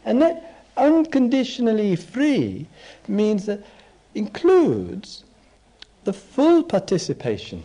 And 0.04 0.22
that 0.22 0.64
unconditionally 0.76 1.96
free 1.96 2.66
means 3.08 3.46
that 3.46 3.60
includes 4.14 5.24
the 6.04 6.12
full 6.12 6.62
participation 6.62 7.62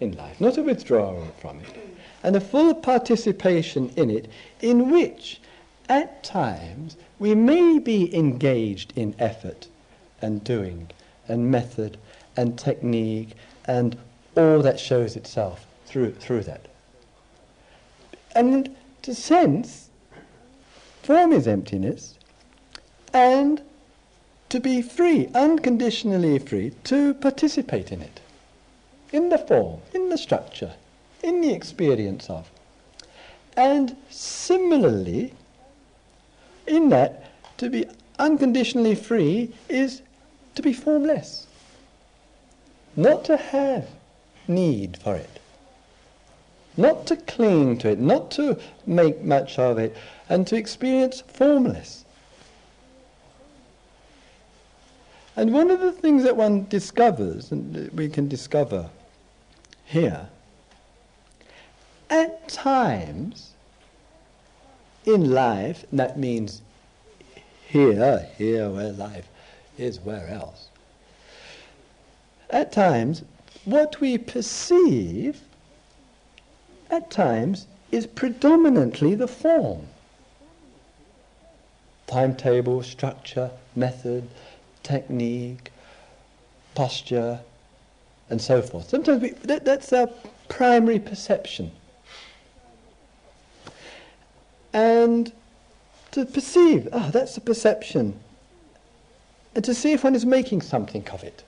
in 0.00 0.16
life, 0.16 0.40
not 0.40 0.58
a 0.58 0.62
withdrawal 0.62 1.28
from 1.40 1.60
it 1.60 1.96
and 2.26 2.34
a 2.34 2.40
full 2.40 2.74
participation 2.74 3.88
in 3.90 4.10
it, 4.10 4.28
in 4.60 4.90
which 4.90 5.40
at 5.88 6.24
times 6.24 6.96
we 7.20 7.36
may 7.36 7.78
be 7.78 8.12
engaged 8.12 8.92
in 8.96 9.14
effort 9.20 9.68
and 10.22 10.42
doing 10.44 10.90
and 11.28 11.50
method 11.50 11.98
and 12.36 12.58
technique 12.58 13.34
and 13.64 13.96
all 14.36 14.60
that 14.62 14.78
shows 14.78 15.16
itself 15.16 15.66
through, 15.86 16.12
through 16.12 16.42
that. 16.42 16.66
And 18.34 18.76
to 19.02 19.14
sense 19.14 19.90
form 21.02 21.32
is 21.32 21.46
emptiness 21.46 22.18
and 23.12 23.62
to 24.48 24.60
be 24.60 24.82
free, 24.82 25.28
unconditionally 25.34 26.38
free, 26.38 26.72
to 26.84 27.14
participate 27.14 27.92
in 27.92 28.02
it, 28.02 28.20
in 29.12 29.28
the 29.28 29.38
form, 29.38 29.80
in 29.94 30.08
the 30.08 30.18
structure, 30.18 30.74
in 31.22 31.40
the 31.40 31.52
experience 31.52 32.28
of. 32.28 32.50
And 33.56 33.96
similarly, 34.10 35.32
in 36.66 36.90
that, 36.90 37.30
to 37.58 37.70
be 37.70 37.86
unconditionally 38.18 38.94
free 38.94 39.52
is 39.68 40.02
to 40.54 40.62
be 40.62 40.72
formless. 40.72 41.46
Not 42.96 43.24
to 43.26 43.36
have 43.36 43.88
need 44.48 44.96
for 44.96 45.14
it. 45.14 45.40
Not 46.76 47.06
to 47.06 47.16
cling 47.16 47.78
to 47.78 47.90
it, 47.90 47.98
not 47.98 48.30
to 48.32 48.58
make 48.86 49.22
much 49.22 49.58
of 49.58 49.78
it, 49.78 49.96
and 50.28 50.46
to 50.46 50.56
experience 50.56 51.22
formless. 51.26 52.04
And 55.36 55.52
one 55.52 55.70
of 55.70 55.80
the 55.80 55.92
things 55.92 56.22
that 56.24 56.36
one 56.36 56.66
discovers, 56.68 57.52
and 57.52 57.90
we 57.92 58.08
can 58.08 58.28
discover 58.28 58.88
here, 59.84 60.28
at 62.08 62.48
times 62.48 63.52
in 65.04 65.30
life, 65.30 65.84
that 65.92 66.18
means 66.18 66.62
here, 67.66 68.28
here 68.38 68.70
where 68.70 68.92
life 68.92 69.28
is, 69.76 70.00
where 70.00 70.28
else? 70.28 70.68
At 72.50 72.72
times, 72.72 73.22
what 73.64 74.00
we 74.00 74.18
perceive 74.18 75.40
at 76.90 77.10
times 77.10 77.66
is 77.90 78.06
predominantly 78.06 79.14
the 79.14 79.28
form. 79.28 79.86
Timetable, 82.06 82.82
structure, 82.82 83.50
method, 83.74 84.28
technique, 84.82 85.72
posture, 86.74 87.40
and 88.30 88.40
so 88.40 88.62
forth. 88.62 88.88
Sometimes 88.88 89.22
we, 89.22 89.30
that, 89.30 89.64
that's 89.64 89.92
our 89.92 90.08
primary 90.48 91.00
perception 91.00 91.72
and 94.76 95.32
to 96.16 96.24
perceive, 96.24 96.88
ah, 96.94 97.10
that's 97.12 97.34
the 97.34 97.42
perception, 97.42 98.18
and 99.54 99.62
to 99.62 99.74
see 99.74 99.92
if 99.92 100.02
one 100.02 100.14
is 100.14 100.24
making 100.24 100.62
something 100.62 101.06
of 101.10 101.22
it. 101.22 101.44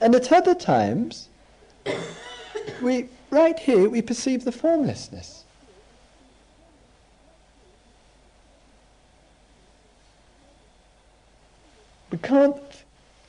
And 0.00 0.14
at 0.14 0.32
other 0.32 0.54
times, 0.54 1.28
we, 2.80 3.10
right 3.28 3.58
here, 3.58 3.90
we 3.90 4.00
perceive 4.00 4.46
the 4.46 4.52
formlessness. 4.52 5.44
We 12.10 12.16
can't 12.16 12.56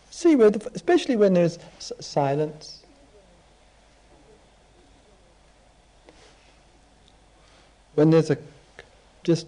see 0.10 0.38
where, 0.38 0.52
the, 0.52 0.72
especially 0.74 1.18
when 1.18 1.34
there's 1.34 1.60
silence, 1.80 2.82
when 7.96 8.10
there's 8.10 8.30
a 8.30 8.38
just 9.24 9.48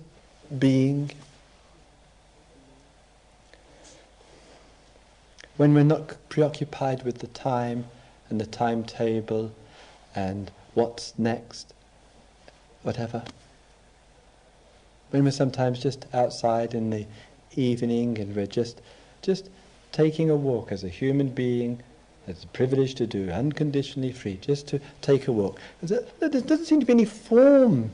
being, 0.58 1.12
when 5.58 5.74
we're 5.74 5.84
not 5.84 6.16
preoccupied 6.30 7.04
with 7.04 7.20
the 7.20 7.28
time 7.28 7.86
and 8.30 8.40
the 8.40 8.46
timetable 8.46 9.52
and 10.16 10.52
what's 10.74 11.18
next, 11.18 11.74
whatever. 12.84 13.24
When 15.10 15.24
we're 15.24 15.32
sometimes 15.32 15.80
just 15.80 16.06
outside 16.14 16.74
in 16.74 16.90
the 16.90 17.06
evening 17.56 18.20
and 18.20 18.36
we're 18.36 18.46
just 18.46 18.82
just 19.22 19.50
taking 19.92 20.30
a 20.30 20.36
walk 20.36 20.72
as 20.72 20.84
a 20.84 20.90
human 20.90 21.30
being, 21.30 21.82
it's 22.28 22.44
a 22.44 22.48
privilege 22.48 22.94
to 22.96 23.08
do, 23.08 23.30
unconditionally 23.30 24.12
free, 24.12 24.38
just 24.42 24.68
to 24.68 24.80
take 25.02 25.28
a 25.28 25.32
walk. 25.32 25.60
There 25.82 26.04
doesn't 26.20 26.66
seem 26.66 26.80
to 26.82 26.86
be 26.86 26.94
any 26.94 27.06
form 27.06 27.92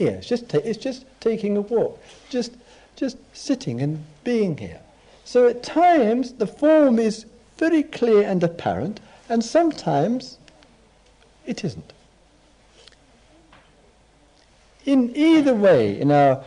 here. 0.00 0.16
It's 0.16 0.26
just, 0.26 0.52
it's 0.54 0.78
just 0.78 1.04
taking 1.20 1.56
a 1.58 1.60
walk, 1.60 2.02
just, 2.30 2.52
just 2.96 3.18
sitting 3.34 3.80
and 3.82 4.02
being 4.24 4.56
here. 4.56 4.80
So 5.24 5.46
at 5.46 5.62
times 5.62 6.32
the 6.32 6.46
form 6.46 6.98
is 6.98 7.26
very 7.58 7.82
clear 7.82 8.26
and 8.26 8.42
apparent, 8.42 8.98
and 9.28 9.44
sometimes 9.44 10.38
it 11.46 11.62
isn't. 11.62 11.92
In 14.86 15.14
either 15.14 15.54
way, 15.54 16.00
in 16.00 16.10
our 16.10 16.42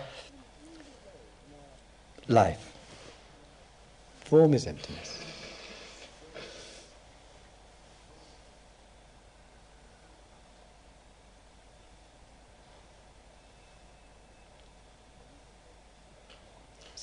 life, 2.27 2.73
form 4.25 4.55
is 4.55 4.65
emptiness. 4.65 5.22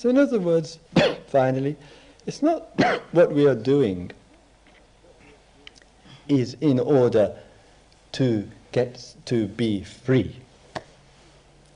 So, 0.01 0.09
in 0.09 0.17
other 0.17 0.39
words, 0.39 0.79
finally, 1.27 1.75
it's 2.25 2.41
not 2.41 2.71
what 3.11 3.33
we 3.33 3.45
are 3.45 3.53
doing 3.53 4.09
is 6.27 6.57
in 6.59 6.79
order 6.79 7.37
to 8.13 8.49
get 8.71 9.13
to 9.25 9.45
be 9.45 9.83
free. 9.83 10.37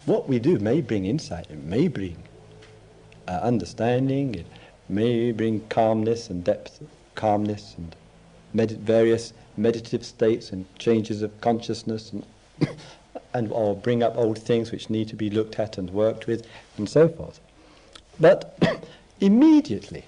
What 0.07 0.27
we 0.27 0.39
do 0.39 0.57
may 0.57 0.81
bring 0.81 1.05
insight, 1.05 1.51
it 1.51 1.63
may 1.65 1.87
bring 1.87 2.17
uh, 3.27 3.41
understanding, 3.43 4.33
it 4.33 4.47
may 4.89 5.31
bring 5.31 5.59
calmness 5.69 6.27
and 6.31 6.43
depth, 6.43 6.81
calmness 7.13 7.75
and 7.77 7.95
various 8.55 9.33
meditative 9.55 10.03
states 10.03 10.49
and 10.49 10.65
changes 10.79 11.21
of 11.21 11.39
consciousness 11.41 12.11
and, 12.11 12.25
and 13.35 13.51
or 13.51 13.75
bring 13.75 14.01
up 14.01 14.17
old 14.17 14.39
things 14.39 14.71
which 14.71 14.89
need 14.89 15.07
to 15.09 15.15
be 15.15 15.29
looked 15.29 15.59
at 15.59 15.77
and 15.77 15.91
worked 15.91 16.25
with 16.25 16.47
and 16.77 16.89
so 16.89 17.07
forth. 17.07 17.39
But 18.19 18.57
immediately 19.19 20.05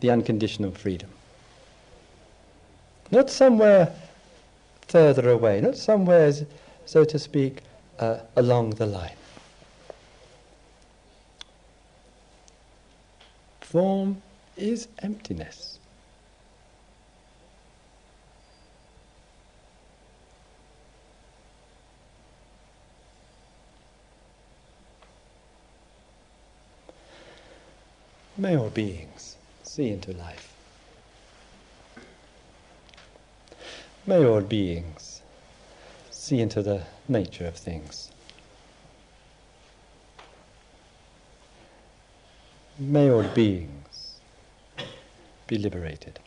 the 0.00 0.10
unconditional 0.10 0.70
freedom. 0.70 1.08
Not 3.10 3.30
somewhere 3.30 3.94
further 4.88 5.30
away, 5.30 5.60
not 5.60 5.76
somewhere, 5.76 6.32
so 6.84 7.04
to 7.04 7.18
speak, 7.18 7.62
uh, 7.98 8.18
along 8.36 8.70
the 8.70 8.86
line. 8.86 9.16
Form 13.60 14.22
is 14.56 14.88
emptiness. 14.98 15.73
May 28.36 28.56
all 28.56 28.70
beings 28.70 29.36
see 29.62 29.90
into 29.90 30.12
life. 30.12 30.52
May 34.06 34.24
all 34.26 34.40
beings 34.40 35.22
see 36.10 36.40
into 36.40 36.60
the 36.60 36.82
nature 37.06 37.46
of 37.46 37.54
things. 37.54 38.10
May 42.76 43.08
all 43.08 43.22
beings 43.22 44.18
be 45.46 45.56
liberated. 45.56 46.18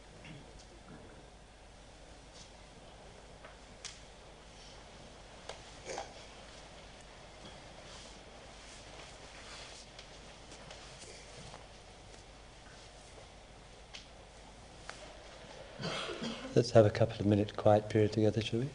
Let's 16.57 16.71
have 16.71 16.87
a 16.87 16.89
couple 16.89 17.19
of 17.19 17.27
minute 17.27 17.55
quiet 17.55 17.87
period 17.87 18.13
together, 18.13 18.41
shall 18.41 18.61
we? 18.61 18.69